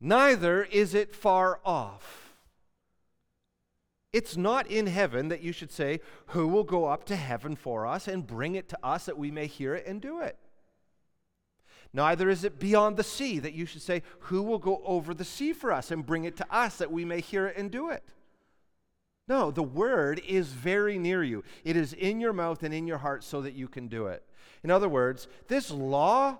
[0.00, 2.27] neither is it far off.
[4.18, 7.86] It's not in heaven that you should say, Who will go up to heaven for
[7.86, 10.36] us and bring it to us that we may hear it and do it?
[11.92, 15.24] Neither is it beyond the sea that you should say, Who will go over the
[15.24, 17.90] sea for us and bring it to us that we may hear it and do
[17.90, 18.02] it?
[19.28, 21.44] No, the word is very near you.
[21.62, 24.24] It is in your mouth and in your heart so that you can do it.
[24.64, 26.38] In other words, this law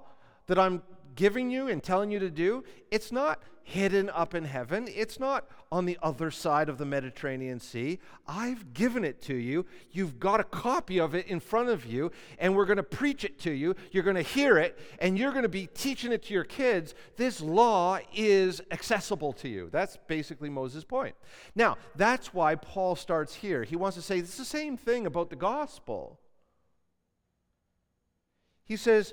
[0.49, 0.83] that I'm
[1.14, 4.88] giving you and telling you to do, it's not hidden up in heaven.
[4.88, 7.98] It's not on the other side of the Mediterranean Sea.
[8.26, 9.66] I've given it to you.
[9.92, 13.24] You've got a copy of it in front of you, and we're going to preach
[13.24, 13.76] it to you.
[13.92, 16.94] You're going to hear it, and you're going to be teaching it to your kids.
[17.18, 19.68] This law is accessible to you.
[19.70, 21.14] That's basically Moses' point.
[21.54, 23.64] Now, that's why Paul starts here.
[23.64, 26.18] He wants to say it's the same thing about the gospel.
[28.64, 29.12] He says,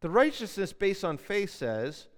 [0.00, 2.08] the righteousness based on faith says,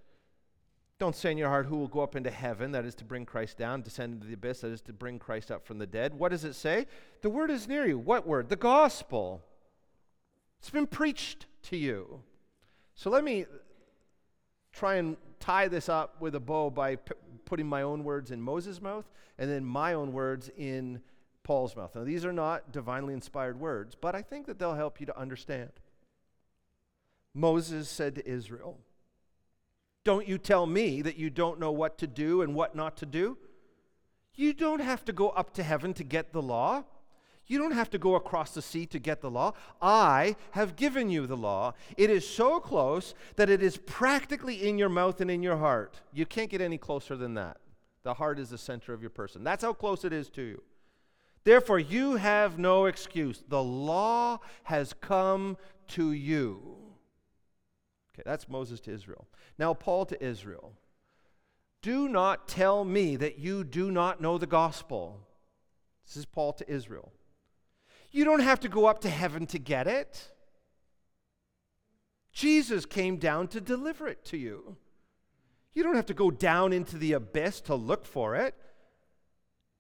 [1.05, 3.27] don't say in your heart who will go up into heaven, that is to bring
[3.27, 6.15] Christ down, descend into the abyss, that is to bring Christ up from the dead.
[6.15, 6.87] What does it say?
[7.21, 7.99] The word is near you.
[7.99, 8.49] What word?
[8.49, 9.43] The gospel.
[10.59, 12.23] It's been preached to you.
[12.95, 13.45] So let me
[14.73, 17.13] try and tie this up with a bow by p-
[17.45, 19.05] putting my own words in Moses' mouth
[19.39, 21.03] and then my own words in
[21.43, 21.95] Paul's mouth.
[21.95, 25.19] Now, these are not divinely inspired words, but I think that they'll help you to
[25.19, 25.73] understand.
[27.35, 28.79] Moses said to Israel,
[30.05, 33.07] Don't you tell me that you don't know what to do and what not to
[33.07, 33.39] do?
[34.35, 36.85] You don't have to go up to heaven to get the law.
[37.47, 39.53] You don't have to go across the sea to get the law.
[39.81, 41.75] I have given you the law.
[41.97, 46.01] It is so close that it is practically in your mouth and in your heart.
[46.13, 47.59] You can't get any closer than that.
[48.03, 49.45] The heart is the center of your person.
[49.45, 50.63] That's how close it is to you.
[51.45, 53.45] Therefore, you have no excuse.
[53.49, 56.84] The law has come to you.
[58.15, 59.27] Okay, that's Moses to Israel.
[59.59, 60.73] Now, Paul to Israel.
[61.83, 65.21] Do not tell me that you do not know the gospel.
[66.07, 67.13] This is Paul to Israel.
[68.11, 70.31] You don't have to go up to heaven to get it.
[72.33, 74.77] Jesus came down to deliver it to you.
[75.73, 78.55] You don't have to go down into the abyss to look for it.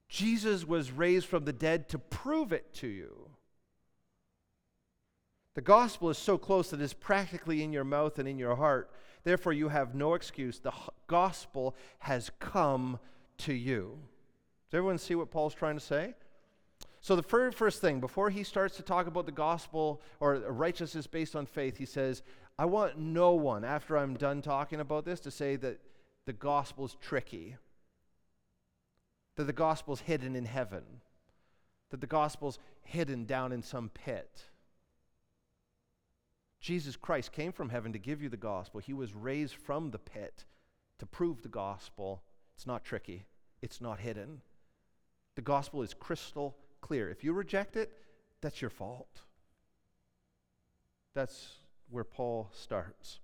[0.08, 3.30] Jesus was raised from the dead to prove it to you.
[5.54, 8.90] The gospel is so close that it's practically in your mouth and in your heart.
[9.22, 10.58] Therefore, you have no excuse.
[10.58, 10.72] The
[11.06, 12.98] gospel has come
[13.38, 13.98] to you.
[14.70, 16.14] Does everyone see what Paul's trying to say?
[17.00, 21.06] So, the very first thing, before he starts to talk about the gospel or righteousness
[21.06, 22.22] based on faith, he says,
[22.58, 25.80] I want no one, after I'm done talking about this, to say that
[26.26, 27.56] the gospel is tricky,
[29.36, 30.82] that the gospel is hidden in heaven,
[31.90, 34.44] that the gospel is hidden down in some pit.
[36.64, 38.80] Jesus Christ came from heaven to give you the gospel.
[38.80, 40.46] He was raised from the pit
[40.98, 42.22] to prove the gospel.
[42.54, 43.26] It's not tricky,
[43.60, 44.40] it's not hidden.
[45.34, 47.10] The gospel is crystal clear.
[47.10, 47.92] If you reject it,
[48.40, 49.20] that's your fault.
[51.14, 51.48] That's
[51.90, 53.20] where Paul starts.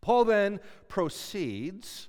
[0.00, 2.08] Paul then proceeds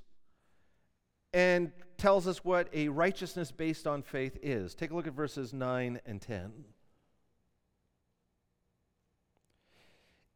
[1.34, 4.76] and tells us what a righteousness based on faith is.
[4.76, 6.52] Take a look at verses 9 and 10.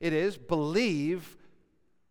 [0.00, 1.36] It is believe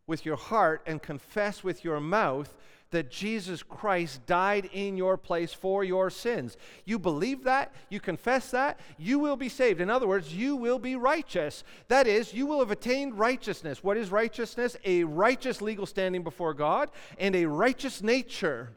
[0.07, 2.55] with your heart and confess with your mouth
[2.93, 6.57] that Jesus Christ died in your place for your sins.
[6.85, 9.81] You believe that, you confess that, you will be saved.
[9.81, 11.63] In other words, you will be righteous.
[11.87, 13.83] That is, you will have attained righteousness.
[13.83, 14.77] What is righteousness?
[14.85, 18.69] A righteous legal standing before God and a righteous nature.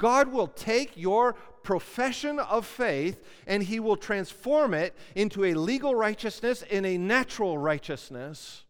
[0.00, 5.94] God will take your profession of faith and he will transform it into a legal
[5.94, 8.64] righteousness and a natural righteousness,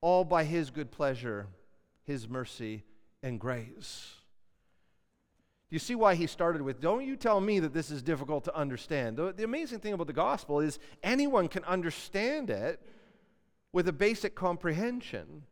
[0.00, 1.48] all by his good pleasure,
[2.04, 2.84] his mercy,
[3.20, 4.14] and grace.
[5.68, 8.44] Do You see why he started with, Don't you tell me that this is difficult
[8.44, 9.16] to understand.
[9.16, 12.80] The, the amazing thing about the gospel is anyone can understand it
[13.72, 15.42] with a basic comprehension.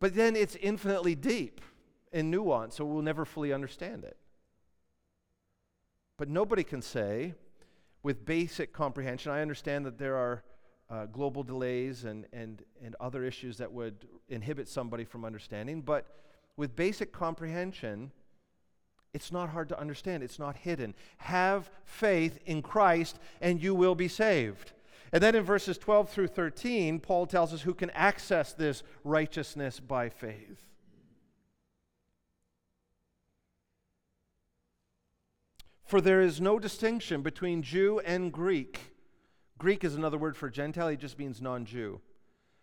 [0.00, 1.60] But then it's infinitely deep
[2.12, 4.16] and nuance, so we'll never fully understand it.
[6.18, 7.34] But nobody can say,
[8.02, 10.42] with basic comprehension, I understand that there are
[10.90, 16.06] uh, global delays and, and, and other issues that would inhibit somebody from understanding, but
[16.56, 18.12] with basic comprehension,
[19.14, 20.22] it's not hard to understand.
[20.22, 20.94] It's not hidden.
[21.18, 24.72] Have faith in Christ, and you will be saved.
[25.12, 29.80] And then in verses 12 through 13, Paul tells us who can access this righteousness
[29.80, 30.71] by faith.
[35.92, 38.94] For there is no distinction between Jew and Greek.
[39.58, 42.00] Greek is another word for Gentile, it just means non Jew.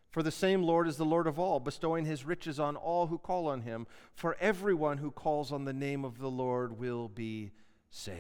[0.10, 3.20] For the same Lord is the Lord of all, bestowing his riches on all who
[3.20, 3.86] call on him.
[4.16, 7.52] For everyone who calls on the name of the Lord will be
[7.92, 8.18] saved.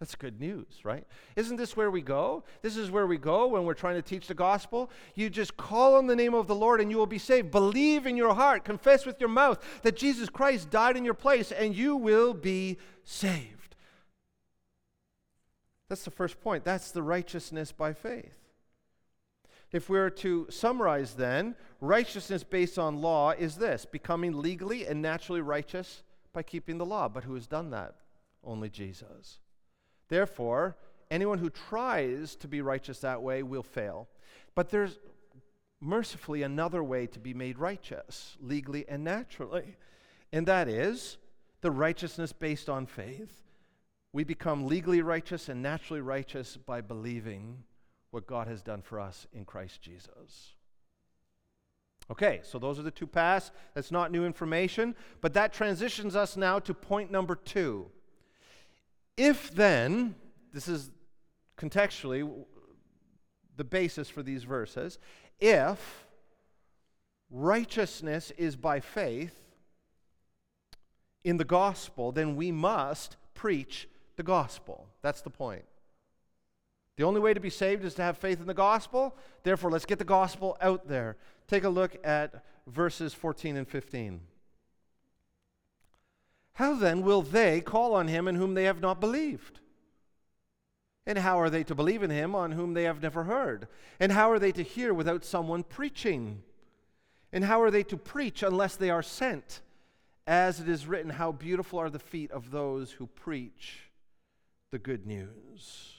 [0.00, 1.06] That's good news, right?
[1.36, 2.42] Isn't this where we go?
[2.62, 4.90] This is where we go when we're trying to teach the gospel.
[5.14, 7.52] You just call on the name of the Lord and you will be saved.
[7.52, 11.52] Believe in your heart, confess with your mouth that Jesus Christ died in your place,
[11.52, 13.53] and you will be saved.
[15.94, 16.64] That's the first point.
[16.64, 18.36] That's the righteousness by faith.
[19.70, 25.00] If we were to summarize then, righteousness based on law is this becoming legally and
[25.00, 27.08] naturally righteous by keeping the law.
[27.08, 27.94] But who has done that?
[28.42, 29.38] Only Jesus.
[30.08, 30.76] Therefore,
[31.12, 34.08] anyone who tries to be righteous that way will fail.
[34.56, 34.98] But there's
[35.80, 39.76] mercifully another way to be made righteous, legally and naturally,
[40.32, 41.18] and that is
[41.60, 43.43] the righteousness based on faith
[44.14, 47.64] we become legally righteous and naturally righteous by believing
[48.12, 50.52] what God has done for us in Christ Jesus.
[52.08, 53.50] Okay, so those are the two paths.
[53.74, 57.86] That's not new information, but that transitions us now to point number two.
[59.16, 60.14] If then,
[60.52, 60.92] this is
[61.58, 62.44] contextually
[63.56, 65.00] the basis for these verses,
[65.40, 66.06] if
[67.32, 69.34] righteousness is by faith
[71.24, 74.88] in the gospel, then we must preach the gospel.
[75.02, 75.64] That's the point.
[76.96, 79.16] The only way to be saved is to have faith in the gospel.
[79.42, 81.16] Therefore, let's get the gospel out there.
[81.48, 84.20] Take a look at verses 14 and 15.
[86.54, 89.58] How then will they call on him in whom they have not believed?
[91.06, 93.66] And how are they to believe in him on whom they have never heard?
[93.98, 96.42] And how are they to hear without someone preaching?
[97.32, 99.60] And how are they to preach unless they are sent?
[100.26, 103.90] As it is written, How beautiful are the feet of those who preach
[104.74, 105.92] the good news.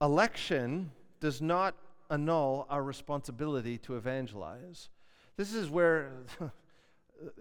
[0.00, 1.74] Election does not
[2.08, 4.88] annul our responsibility to evangelize.
[5.36, 6.12] This is where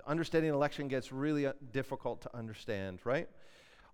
[0.08, 3.30] understanding election gets really uh, difficult to understand, right?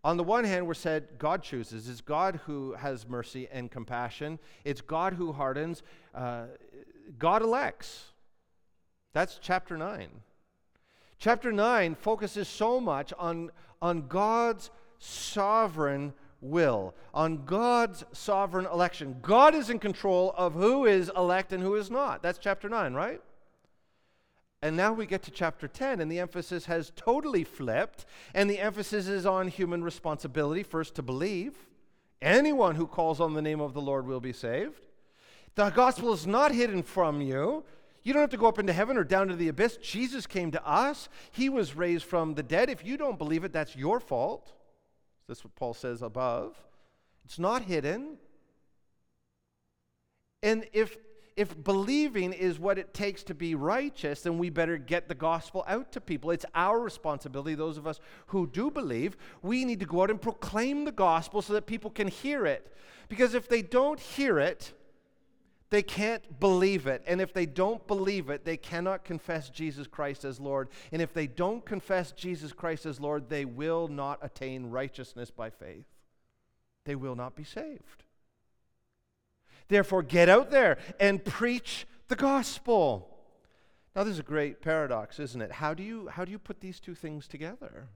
[0.03, 1.87] On the one hand, we're said God chooses.
[1.87, 4.39] It's God who has mercy and compassion.
[4.63, 5.83] It's God who hardens.
[6.15, 6.45] Uh,
[7.19, 8.05] God elects.
[9.13, 10.09] That's chapter 9.
[11.19, 13.51] Chapter 9 focuses so much on,
[13.81, 19.17] on God's sovereign will, on God's sovereign election.
[19.21, 22.21] God is in control of who is elect and who is not.
[22.21, 23.21] That's chapter 9, right?
[24.61, 28.59] And now we get to chapter 10, and the emphasis has totally flipped, and the
[28.59, 31.53] emphasis is on human responsibility first to believe.
[32.21, 34.87] Anyone who calls on the name of the Lord will be saved.
[35.55, 37.63] The gospel is not hidden from you.
[38.05, 39.77] You don't have to go up into heaven or down to the abyss.
[39.77, 41.09] Jesus came to us.
[41.31, 42.69] He was raised from the dead.
[42.69, 44.53] If you don't believe it, that's your fault.
[45.27, 46.55] That's what Paul says above.
[47.25, 48.17] It's not hidden.
[50.43, 50.95] And if
[51.35, 55.65] if believing is what it takes to be righteous, then we better get the gospel
[55.67, 56.31] out to people.
[56.31, 60.21] It's our responsibility, those of us who do believe, we need to go out and
[60.21, 62.73] proclaim the gospel so that people can hear it.
[63.09, 64.71] Because if they don't hear it,
[65.69, 67.03] they can't believe it.
[67.07, 70.69] And if they don't believe it, they cannot confess Jesus Christ as Lord.
[70.91, 75.49] And if they don't confess Jesus Christ as Lord, they will not attain righteousness by
[75.49, 75.85] faith.
[76.85, 78.03] They will not be saved.
[79.67, 83.09] Therefore, get out there and preach the gospel.
[83.95, 85.51] Now, this is a great paradox, isn't it?
[85.51, 87.87] How do you, how do you put these two things together?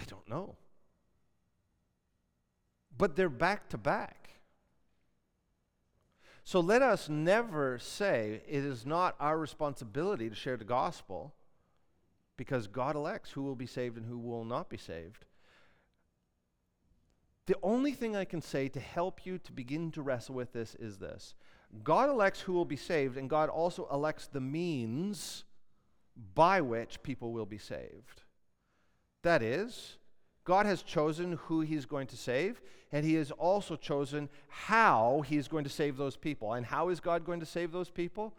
[0.00, 0.56] I don't know.
[2.98, 4.21] But they're back to back.
[6.44, 11.34] So let us never say it is not our responsibility to share the gospel
[12.36, 15.24] because God elects who will be saved and who will not be saved.
[17.46, 20.74] The only thing I can say to help you to begin to wrestle with this
[20.76, 21.34] is this
[21.82, 25.44] God elects who will be saved, and God also elects the means
[26.34, 28.22] by which people will be saved.
[29.22, 29.96] That is,
[30.44, 32.60] God has chosen who He's going to save,
[32.92, 36.52] and He has also chosen how He is going to save those people.
[36.52, 38.34] And how is God going to save those people?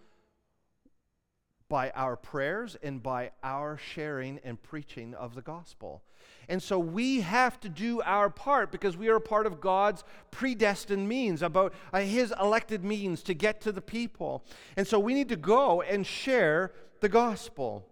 [1.70, 6.04] By our prayers and by our sharing and preaching of the gospel.
[6.48, 10.04] And so we have to do our part because we are a part of God's
[10.30, 14.44] predestined means, about uh, His elected means to get to the people.
[14.78, 17.86] And so we need to go and share the gospel.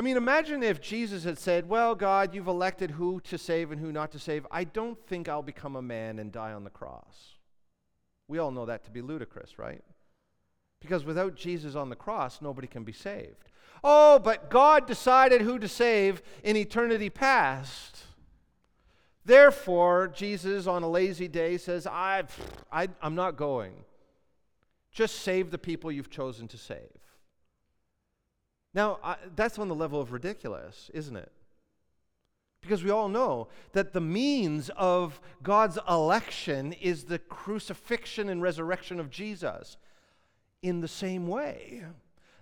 [0.00, 3.78] I mean, imagine if Jesus had said, Well, God, you've elected who to save and
[3.78, 4.46] who not to save.
[4.50, 7.34] I don't think I'll become a man and die on the cross.
[8.26, 9.84] We all know that to be ludicrous, right?
[10.80, 13.50] Because without Jesus on the cross, nobody can be saved.
[13.84, 17.98] Oh, but God decided who to save in eternity past.
[19.26, 22.22] Therefore, Jesus on a lazy day says, I,
[22.72, 23.74] I, I'm not going.
[24.92, 26.88] Just save the people you've chosen to save.
[28.72, 31.32] Now, I, that's on the level of ridiculous, isn't it?
[32.60, 39.00] Because we all know that the means of God's election is the crucifixion and resurrection
[39.00, 39.76] of Jesus.
[40.62, 41.84] In the same way,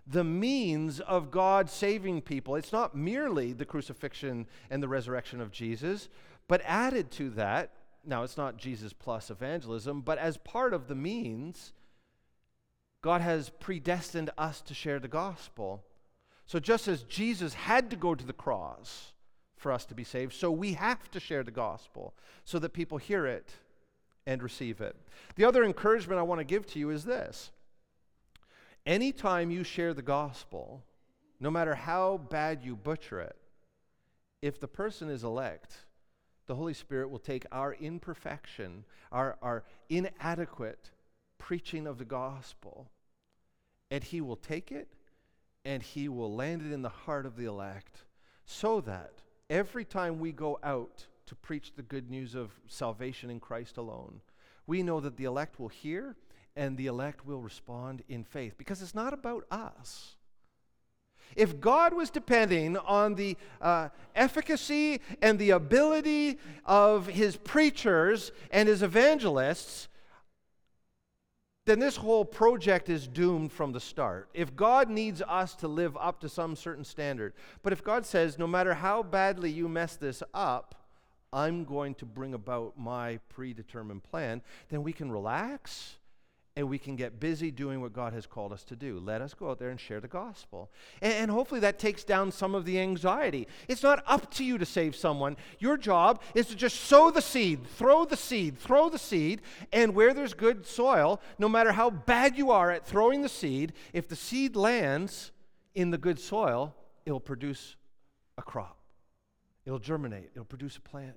[0.07, 2.57] the means of God saving people.
[2.57, 6.09] It's not merely the crucifixion and the resurrection of Jesus,
[6.49, 7.73] but added to that,
[8.05, 11.73] now it's not Jesus plus evangelism, but as part of the means,
[13.03, 15.85] God has predestined us to share the gospel.
[16.49, 19.13] So just as Jesus had to go to the cross
[19.59, 22.97] for us to be saved, so we have to share the gospel so that people
[22.97, 23.53] hear it
[24.27, 24.97] and receive it.
[25.37, 27.51] The other encouragement I want to give to you is this
[28.87, 30.83] Anytime you share the gospel,
[31.39, 33.37] no matter how bad you butcher it,
[34.41, 35.77] if the person is elect,
[36.47, 40.93] the Holy Spirit will take our imperfection, our, our inadequate
[41.37, 42.89] preaching of the gospel,
[43.91, 44.89] and He will take it
[45.69, 48.05] and He will land it in the heart of the elect
[48.47, 49.13] so that
[49.51, 54.23] every time we go out to preach the good news of salvation in Christ alone,
[54.67, 56.17] we know that the elect will hear
[56.57, 60.17] and the elect will respond in faith because it's not about us.
[61.37, 68.71] If God was depending on the uh, efficacy and the ability of his preachers and
[68.71, 69.89] his evangelists,
[71.69, 74.31] then this whole project is doomed from the start.
[74.33, 78.39] If God needs us to live up to some certain standard, but if God says,
[78.39, 80.75] no matter how badly you mess this up,
[81.31, 84.41] I'm going to bring about my predetermined plan,
[84.71, 85.98] then we can relax
[86.59, 88.99] and we can get busy doing what God has called us to do.
[88.99, 90.73] Let us go out there and share the gospel.
[91.01, 93.47] And, and, hopefully that takes down some of the anxiety.
[93.69, 95.37] It's not up to you to save someone.
[95.61, 99.41] Your job is to just sow the seed, throw the seed, throw the seed,
[99.73, 103.73] and where there's good soil, no matter how bad you are at throwing the seed,
[103.93, 105.31] if the seed lands
[105.77, 106.75] in the good soil,
[107.07, 107.77] it'll produce
[108.37, 108.79] a crop.
[109.65, 111.15] It'll germinate, it'll produce a plant.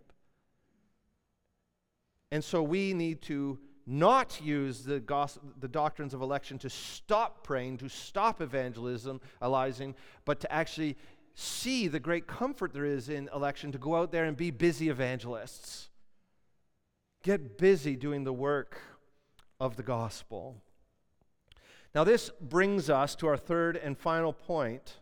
[2.32, 7.44] And so we need to not use the, gospel, the doctrines of election to stop
[7.44, 10.98] praying, to stop evangelism, elizing, but to actually
[11.34, 14.90] see the great comfort there is in election to go out there and be busy
[14.90, 15.90] evangelists.
[17.24, 18.80] Get busy doing the work
[19.60, 20.62] of the gospel.
[21.94, 24.98] Now, this brings us to our third and final point.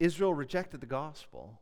[0.00, 1.60] Israel rejected the gospel.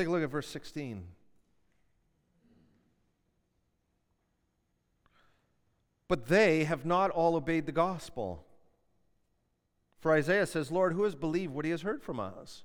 [0.00, 1.04] Take a look at verse 16.
[6.08, 8.46] But they have not all obeyed the gospel.
[9.98, 12.64] For Isaiah says, Lord, who has believed what he has heard from us?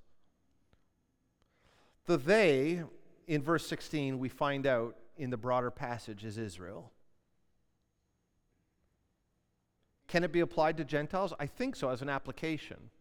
[2.05, 2.83] The they
[3.27, 6.93] in verse 16, we find out in the broader passage is Israel.
[10.07, 11.33] Can it be applied to Gentiles?
[11.37, 12.91] I think so as an application.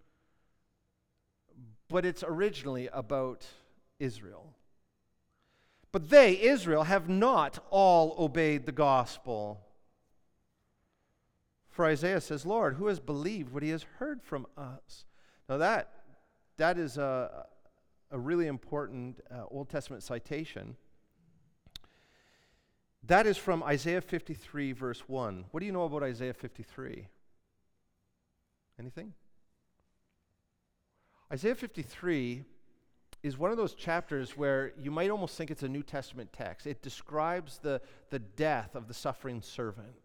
[1.89, 3.47] But it's originally about
[3.99, 4.55] Israel.
[5.93, 9.61] But they, Israel, have not all obeyed the gospel.
[11.69, 15.05] For Isaiah says, Lord, who has believed what he has heard from us?
[15.49, 15.93] Now, that,
[16.57, 17.47] that is a,
[18.11, 20.77] a really important uh, Old Testament citation.
[23.07, 25.45] That is from Isaiah 53, verse 1.
[25.51, 27.07] What do you know about Isaiah 53?
[28.79, 29.13] Anything?
[31.33, 32.45] Isaiah 53
[33.25, 36.67] is one of those chapters where you might almost think it's a New Testament text.
[36.67, 39.97] It describes the, the death of the suffering servant.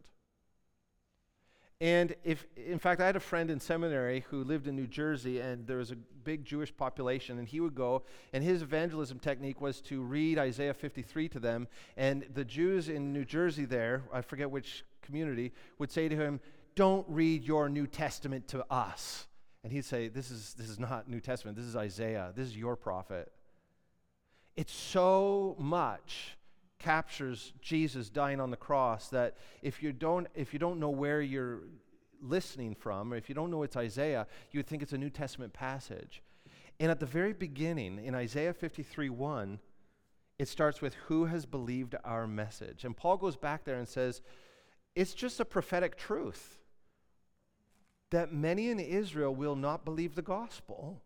[1.81, 5.41] And if, in fact, I had a friend in seminary who lived in New Jersey,
[5.41, 9.59] and there was a big Jewish population, and he would go, and his evangelism technique
[9.59, 11.67] was to read Isaiah 53 to them.
[11.97, 16.39] And the Jews in New Jersey, there, I forget which community, would say to him,
[16.75, 19.27] Don't read your New Testament to us.
[19.63, 22.57] And he'd say, This is, this is not New Testament, this is Isaiah, this is
[22.57, 23.31] your prophet.
[24.55, 26.37] It's so much
[26.79, 31.21] captures Jesus dying on the cross that if you don't if you don't know where
[31.21, 31.63] you're
[32.21, 35.09] listening from or if you don't know it's Isaiah, you would think it's a New
[35.09, 36.21] Testament passage.
[36.79, 39.59] And at the very beginning in Isaiah 53 1,
[40.37, 42.85] it starts with who has believed our message.
[42.85, 44.21] And Paul goes back there and says,
[44.95, 46.58] it's just a prophetic truth
[48.11, 51.01] that many in Israel will not believe the gospel.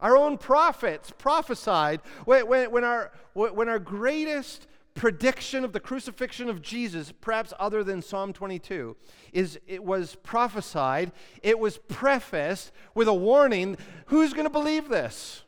[0.00, 6.48] Our own prophets prophesied when, when, when, our, when our greatest prediction of the crucifixion
[6.48, 8.96] of Jesus, perhaps other than Psalm 22,
[9.32, 15.42] is it was prophesied, it was prefaced with a warning who's going to believe this?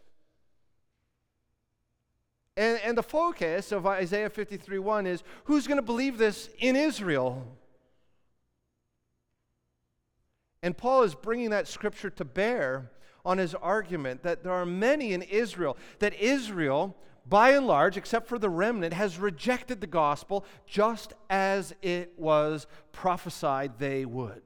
[2.56, 6.76] And, and the focus of Isaiah 53 1 is who's going to believe this in
[6.76, 7.46] Israel?
[10.62, 12.90] And Paul is bringing that scripture to bear
[13.24, 16.96] on his argument that there are many in Israel, that Israel,
[17.26, 22.66] by and large, except for the remnant, has rejected the gospel just as it was
[22.92, 24.42] prophesied they would.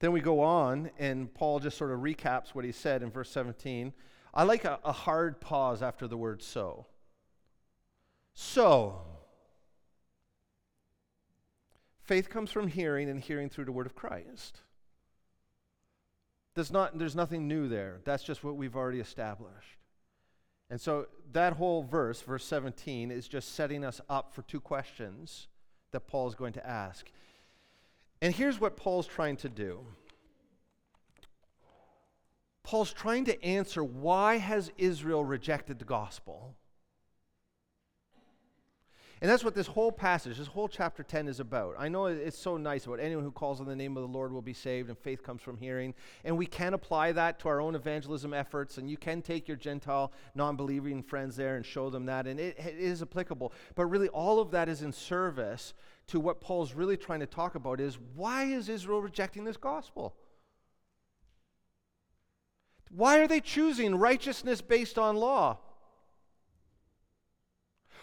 [0.00, 3.30] Then we go on, and Paul just sort of recaps what he said in verse
[3.30, 3.92] 17.
[4.32, 6.86] I like a, a hard pause after the word so.
[8.34, 9.02] So,
[12.08, 14.62] faith comes from hearing, and hearing through the word of Christ.
[16.54, 18.00] There's, not, there's nothing new there.
[18.04, 19.76] That's just what we've already established.
[20.70, 25.48] And so that whole verse, verse 17, is just setting us up for two questions
[25.92, 27.10] that Paul is going to ask.
[28.22, 29.80] And here's what Paul's trying to do.
[32.64, 36.54] Paul's trying to answer why has Israel rejected the gospel?
[39.20, 41.74] And that's what this whole passage, this whole chapter 10 is about.
[41.76, 44.32] I know it's so nice about anyone who calls on the name of the Lord
[44.32, 45.94] will be saved, and faith comes from hearing.
[46.24, 49.56] And we can apply that to our own evangelism efforts, and you can take your
[49.56, 53.52] Gentile, non believing friends there and show them that, and it, it is applicable.
[53.74, 55.74] But really, all of that is in service
[56.08, 60.14] to what Paul's really trying to talk about is why is Israel rejecting this gospel?
[62.90, 65.58] Why are they choosing righteousness based on law?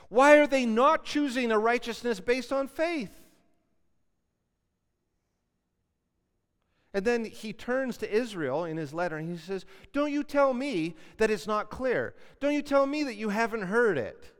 [0.09, 3.11] Why are they not choosing a righteousness based on faith?
[6.93, 10.53] And then he turns to Israel in his letter and he says, Don't you tell
[10.53, 12.15] me that it's not clear.
[12.39, 14.31] Don't you tell me that you haven't heard it.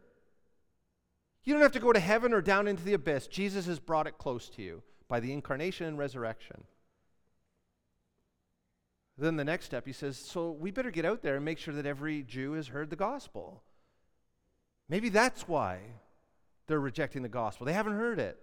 [1.43, 3.28] You don't have to go to heaven or down into the abyss.
[3.28, 6.63] Jesus has brought it close to you by the incarnation and resurrection.
[9.18, 11.74] Then the next step, he says, So we better get out there and make sure
[11.74, 13.63] that every Jew has heard the gospel.
[14.88, 15.79] Maybe that's why
[16.67, 17.65] they're rejecting the gospel.
[17.65, 18.39] They haven't heard it.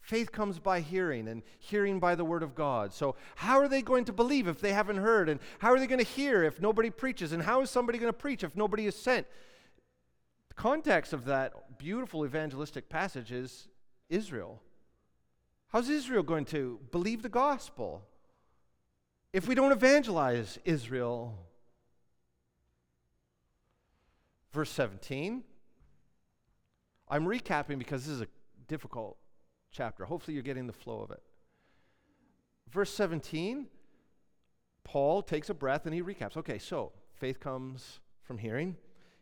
[0.00, 2.92] Faith comes by hearing, and hearing by the word of God.
[2.92, 5.28] So, how are they going to believe if they haven't heard?
[5.28, 7.32] And how are they going to hear if nobody preaches?
[7.32, 9.28] And how is somebody going to preach if nobody is sent?
[10.48, 13.68] The context of that beautiful evangelistic passage is
[14.10, 14.60] Israel.
[15.68, 18.02] How's Israel going to believe the gospel
[19.32, 21.38] if we don't evangelize Israel?
[24.52, 25.44] Verse 17
[27.12, 28.26] I'm recapping because this is a
[28.68, 29.18] difficult
[29.70, 30.06] chapter.
[30.06, 31.22] Hopefully, you're getting the flow of it.
[32.70, 33.66] Verse 17,
[34.82, 36.38] Paul takes a breath and he recaps.
[36.38, 38.78] Okay, so faith comes from hearing,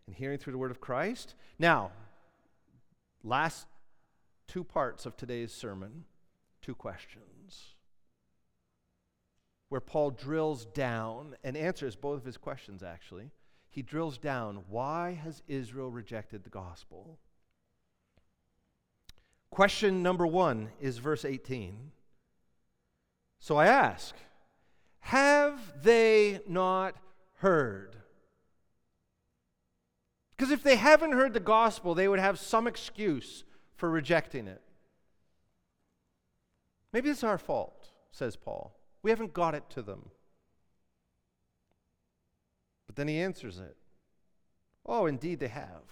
[0.06, 1.34] and hearing through the word of Christ.
[1.58, 1.90] Now,
[3.24, 3.66] last
[4.46, 6.04] two parts of today's sermon,
[6.62, 7.74] two questions.
[9.68, 13.30] where Paul drills down and answers both of his questions, actually.
[13.68, 17.18] He drills down why has Israel rejected the gospel?
[19.50, 21.90] Question number one is verse 18.
[23.40, 24.14] So I ask,
[25.00, 26.94] have they not
[27.36, 27.96] heard?
[30.36, 33.44] Because if they haven't heard the gospel, they would have some excuse
[33.76, 34.62] for rejecting it.
[36.92, 38.76] Maybe it's our fault, says Paul.
[39.02, 40.10] We haven't got it to them.
[42.86, 43.76] But then he answers it.
[44.84, 45.84] Oh, indeed they have.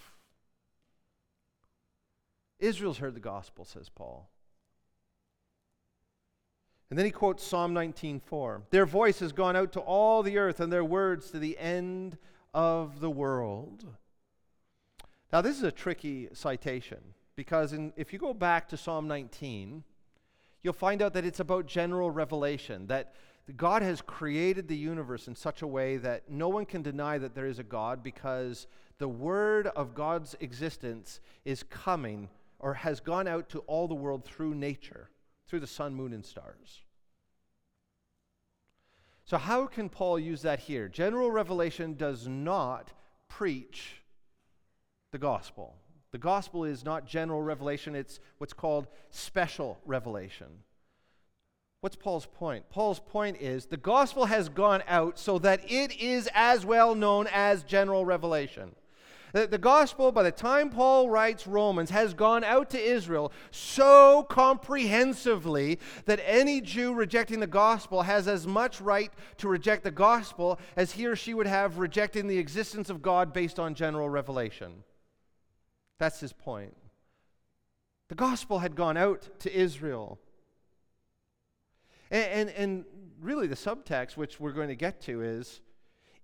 [2.59, 4.29] Israel's heard the gospel, says Paul.
[6.91, 8.63] And then he quotes Psalm 19:4.
[8.71, 12.17] Their voice has gone out to all the earth and their words to the end
[12.55, 13.85] of the world.
[15.33, 19.85] Now this is a tricky citation because in, if you go back to Psalm 19,
[20.63, 23.15] you'll find out that it's about general revelation that
[23.57, 27.35] God has created the universe in such a way that no one can deny that
[27.35, 28.67] there is a God because
[28.99, 32.29] the word of God's existence is coming
[32.59, 35.11] or has gone out to all the world through nature
[35.49, 36.83] through the sun, moon, and stars.
[39.25, 40.89] So, how can Paul use that here?
[40.89, 42.93] General revelation does not
[43.29, 44.03] preach
[45.13, 45.75] the gospel.
[46.13, 50.47] The gospel is not general revelation, it's what's called special revelation.
[51.81, 52.69] What's Paul's point?
[52.71, 57.29] Paul's point is the gospel has gone out so that it is as well known
[57.33, 58.75] as general revelation.
[59.39, 64.27] The, the gospel, by the time Paul writes Romans, has gone out to Israel so
[64.29, 70.59] comprehensively that any Jew rejecting the gospel has as much right to reject the gospel
[70.75, 74.83] as he or she would have rejecting the existence of God based on general revelation.
[75.99, 76.77] That's his point.
[78.09, 80.19] The gospel had gone out to Israel.
[82.11, 82.85] And, and, and,
[83.21, 85.61] really, the subtext, which we're going to get to, is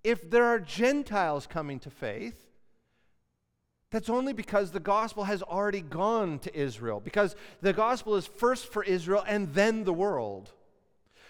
[0.02, 2.50] if there are Gentiles coming to faith,
[3.95, 8.66] that's only because the gospel has already gone to Israel, because the gospel is first
[8.66, 10.51] for Israel and then the world.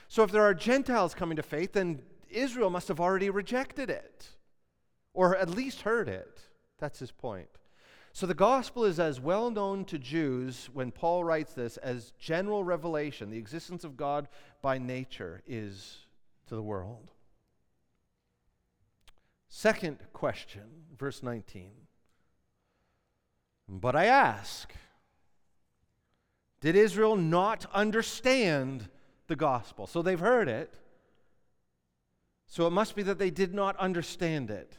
[0.09, 2.01] So if there are Gentiles coming to faith, then
[2.31, 4.29] Israel must have already rejected it,
[5.13, 6.41] or at least heard it.
[6.79, 7.49] That's his point.
[8.13, 12.65] So the gospel is as well known to Jews when Paul writes this as general
[12.65, 14.29] revelation, the existence of God
[14.63, 15.99] by nature is
[16.47, 17.11] to the world.
[19.49, 20.63] Second question,
[20.97, 21.84] verse 19.
[23.69, 24.73] But I ask,
[26.61, 28.89] did Israel not understand
[29.27, 29.87] the gospel?
[29.87, 30.73] So they've heard it.
[32.47, 34.77] So it must be that they did not understand it.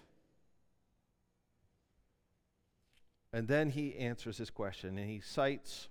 [3.33, 5.89] And then he answers his question and he cites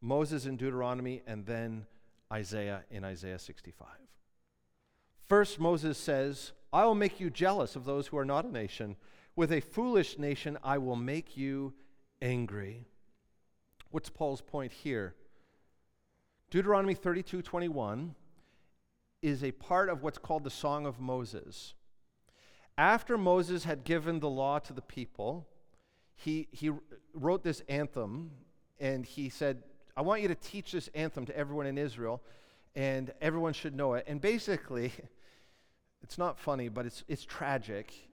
[0.00, 1.84] Moses in Deuteronomy and then
[2.32, 3.86] Isaiah in Isaiah 65.
[5.28, 8.96] First, Moses says, I will make you jealous of those who are not a nation
[9.36, 11.72] with a foolish nation, I will make you
[12.20, 12.86] angry.
[13.90, 15.14] What's Paul's point here?
[16.50, 18.14] Deuteronomy 32 21
[19.22, 21.74] is a part of what's called the Song of Moses.
[22.78, 25.46] After Moses had given the law to the people,
[26.14, 26.70] he, he
[27.14, 28.30] wrote this anthem
[28.78, 29.62] and he said,
[29.96, 32.22] I want you to teach this anthem to everyone in Israel,
[32.74, 34.04] and everyone should know it.
[34.06, 34.92] And basically,
[36.02, 38.09] it's not funny, but it's, it's tragic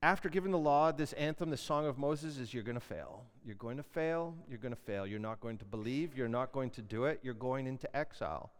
[0.00, 3.24] after giving the law, this anthem, the song of Moses, is you're going to fail.
[3.44, 4.36] You're going to fail.
[4.48, 5.06] You're going to fail.
[5.06, 6.16] You're not going to believe.
[6.16, 7.20] You're not going to do it.
[7.22, 8.52] You're going into exile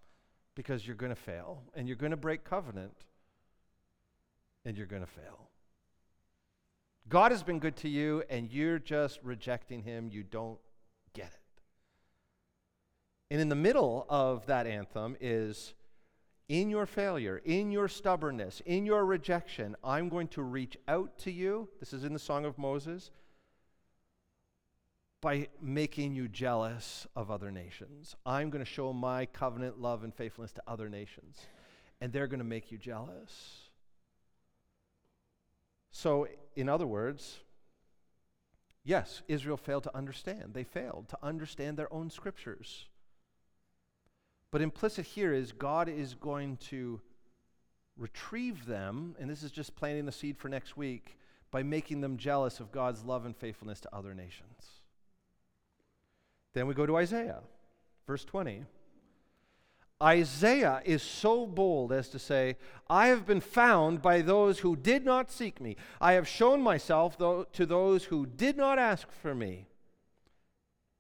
[0.57, 1.63] because you're going to fail.
[1.75, 3.05] And you're going to break covenant.
[4.65, 5.49] And you're going to fail.
[7.09, 10.11] God has been good to you, and you're just rejecting him.
[10.13, 10.59] You don't
[11.15, 11.63] get it.
[13.31, 15.75] And in the middle of that anthem is
[16.49, 21.31] in your failure, in your stubbornness, in your rejection, I'm going to reach out to
[21.31, 21.69] you.
[21.79, 23.11] This is in the Song of Moses
[25.21, 28.17] by making you jealous of other nations.
[28.25, 31.37] I'm going to show my covenant love and faithfulness to other nations,
[32.01, 33.69] and they're going to make you jealous.
[35.91, 37.39] So, in other words,
[38.85, 40.55] yes, Israel failed to understand.
[40.55, 42.87] They failed to understand their own scriptures.
[44.51, 47.01] But implicit here is God is going to
[47.97, 51.19] retrieve them, and this is just planting the seed for next week,
[51.51, 54.83] by making them jealous of God's love and faithfulness to other nations.
[56.55, 57.41] Then we go to Isaiah,
[58.07, 58.65] verse 20.
[60.03, 62.57] Isaiah is so bold as to say,
[62.89, 65.77] I have been found by those who did not seek me.
[66.01, 69.67] I have shown myself to those who did not ask for me.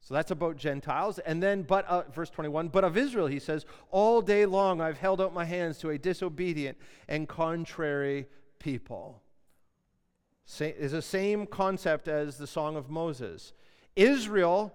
[0.08, 1.18] So that's about Gentiles.
[1.18, 4.96] And then, but, uh, verse 21, but of Israel, he says, all day long I've
[4.96, 6.78] held out my hands to a disobedient
[7.08, 8.26] and contrary
[8.58, 9.20] people.
[10.60, 13.52] Is the same concept as the Song of Moses.
[13.96, 14.72] Israel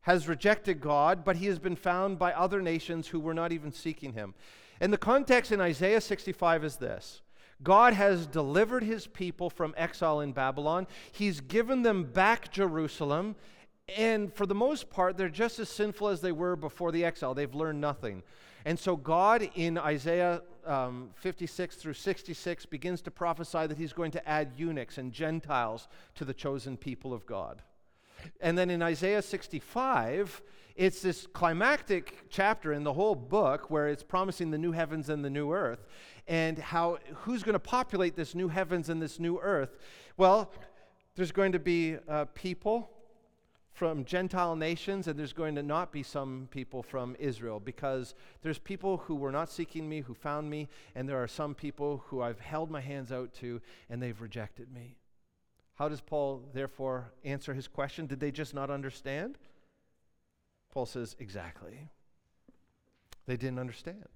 [0.00, 3.70] has rejected God, but he has been found by other nations who were not even
[3.70, 4.34] seeking him.
[4.80, 7.20] And the context in Isaiah 65 is this
[7.62, 13.36] God has delivered his people from exile in Babylon, he's given them back Jerusalem,
[13.96, 17.34] and for the most part, they're just as sinful as they were before the exile.
[17.34, 18.22] They've learned nothing.
[18.64, 24.12] And so, God in Isaiah um, 56 through 66 begins to prophesy that He's going
[24.12, 27.62] to add eunuchs and Gentiles to the chosen people of God.
[28.40, 30.42] And then in Isaiah 65,
[30.76, 35.24] it's this climactic chapter in the whole book where it's promising the new heavens and
[35.24, 35.84] the new earth
[36.28, 39.76] and how who's going to populate this new heavens and this new earth.
[40.16, 40.52] Well,
[41.16, 42.90] there's going to be uh, people
[43.72, 48.58] from Gentile nations, and there's going to not be some people from Israel because there's
[48.58, 52.20] people who were not seeking me who found me, and there are some people who
[52.20, 54.96] I've held my hands out to and they've rejected me.
[55.76, 58.06] How does Paul therefore answer his question?
[58.06, 59.38] Did they just not understand?
[60.70, 61.88] Paul says, exactly.
[63.26, 64.08] They didn't understand.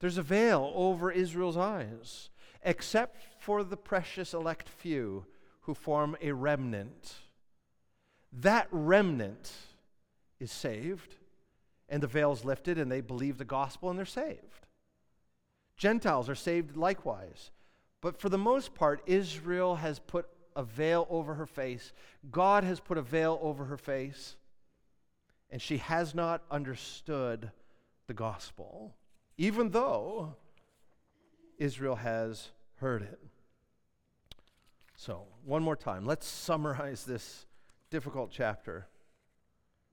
[0.00, 2.30] There's a veil over Israel's eyes,
[2.62, 5.26] except for the precious elect few
[5.62, 7.14] who form a remnant
[8.40, 9.52] that remnant
[10.40, 11.14] is saved,
[11.88, 14.66] and the veil's lifted, and they believe the gospel and they're saved.
[15.76, 17.50] Gentiles are saved likewise.
[18.00, 20.26] But for the most part, Israel has put
[20.56, 21.92] a veil over her face.
[22.30, 24.36] God has put a veil over her face,
[25.50, 27.50] and she has not understood
[28.06, 28.94] the gospel,
[29.38, 30.34] even though
[31.58, 33.18] Israel has heard it.
[34.96, 37.46] So, one more time, let's summarize this
[37.94, 38.88] difficult chapter.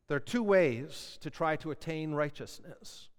[0.08, 3.10] There are two ways to try to attain righteousness.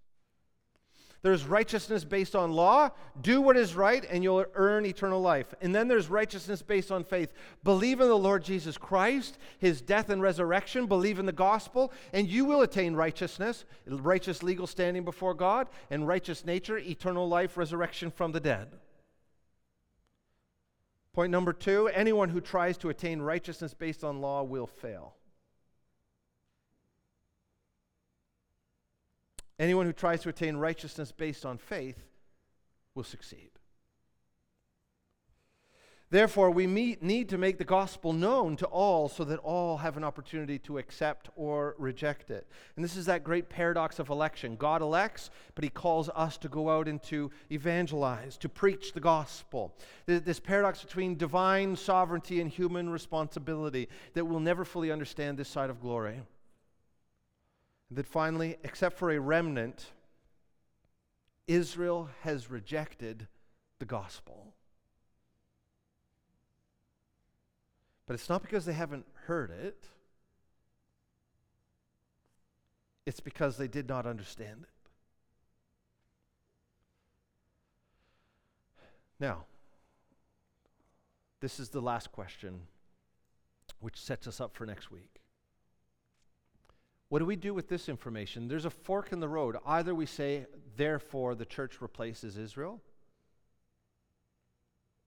[1.23, 2.91] There's righteousness based on law.
[3.21, 5.55] Do what is right, and you'll earn eternal life.
[5.61, 7.33] And then there's righteousness based on faith.
[7.63, 10.87] Believe in the Lord Jesus Christ, his death and resurrection.
[10.87, 16.09] Believe in the gospel, and you will attain righteousness, righteous legal standing before God, and
[16.09, 18.67] righteous nature, eternal life, resurrection from the dead.
[21.13, 25.15] Point number two anyone who tries to attain righteousness based on law will fail.
[29.59, 32.03] Anyone who tries to attain righteousness based on faith
[32.95, 33.52] will succeed.
[36.13, 39.97] Therefore, we meet, need to make the gospel known to all so that all have
[39.97, 42.47] an opportunity to accept or reject it.
[42.77, 44.57] And this is that great paradox of election.
[44.57, 49.01] God elects, but he calls us to go out and to evangelize, to preach the
[49.01, 49.75] gospel.
[50.05, 55.71] This paradox between divine sovereignty and human responsibility that we'll never fully understand this side
[55.71, 56.21] of glory.
[57.91, 59.87] That finally, except for a remnant,
[61.49, 63.29] Israel has rejected
[63.79, 64.53] the gospel.
[68.07, 69.87] But it's not because they haven't heard it,
[73.07, 74.69] it's because they did not understand it.
[79.19, 79.45] Now,
[81.41, 82.63] this is the last question,
[83.81, 85.21] which sets us up for next week.
[87.09, 88.49] What do we do with this information?
[88.49, 89.57] There's a fork in the road.
[89.67, 90.47] Either we say,
[90.77, 92.81] therefore, the church replaces Israel,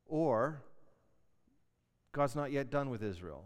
[0.06, 0.62] or
[2.16, 3.44] God's not yet done with Israel.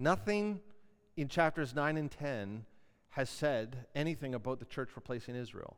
[0.00, 0.58] Nothing
[1.16, 2.64] in chapters 9 and 10
[3.10, 5.76] has said anything about the church replacing Israel.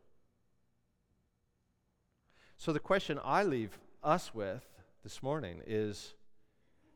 [2.57, 4.65] So the question I leave us with
[5.03, 6.15] this morning is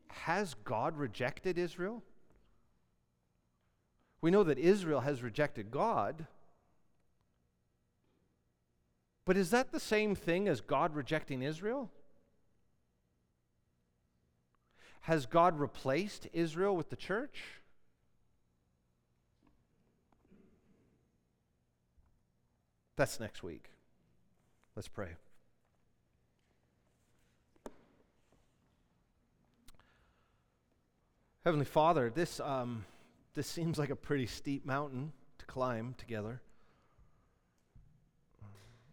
[0.07, 2.01] Has God rejected Israel?
[4.21, 6.25] We know that Israel has rejected God.
[9.23, 11.91] But is that the same thing as God rejecting Israel?
[15.01, 17.41] Has God replaced Israel with the church?
[22.95, 23.71] That's next week.
[24.75, 25.09] Let's pray.
[31.43, 32.85] Heavenly Father, this, um,
[33.33, 36.41] this seems like a pretty steep mountain to climb together.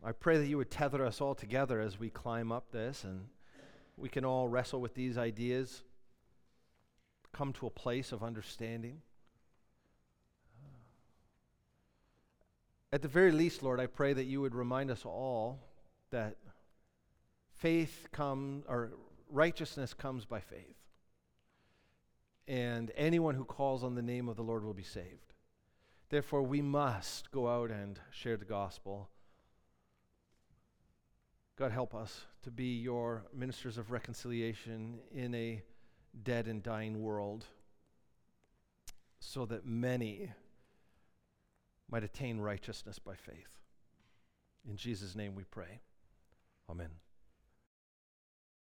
[0.03, 3.27] I pray that you would tether us all together as we climb up this and
[3.99, 5.83] we can all wrestle with these ideas
[7.39, 9.01] come to a place of understanding.
[12.93, 15.61] At the very least, Lord, I pray that you would remind us all
[16.11, 16.37] that
[17.59, 18.93] faith comes, or
[19.31, 20.75] righteousness comes by faith.
[22.49, 25.35] and anyone who calls on the name of the Lord will be saved.
[26.09, 29.11] Therefore, we must go out and share the gospel.
[31.57, 35.63] God, help us to be your ministers of reconciliation in a
[36.23, 37.45] dead and dying world
[39.21, 40.31] so that many
[41.91, 43.59] might attain righteousness by faith.
[44.69, 45.81] In Jesus' name we pray.
[46.69, 46.91] Amen.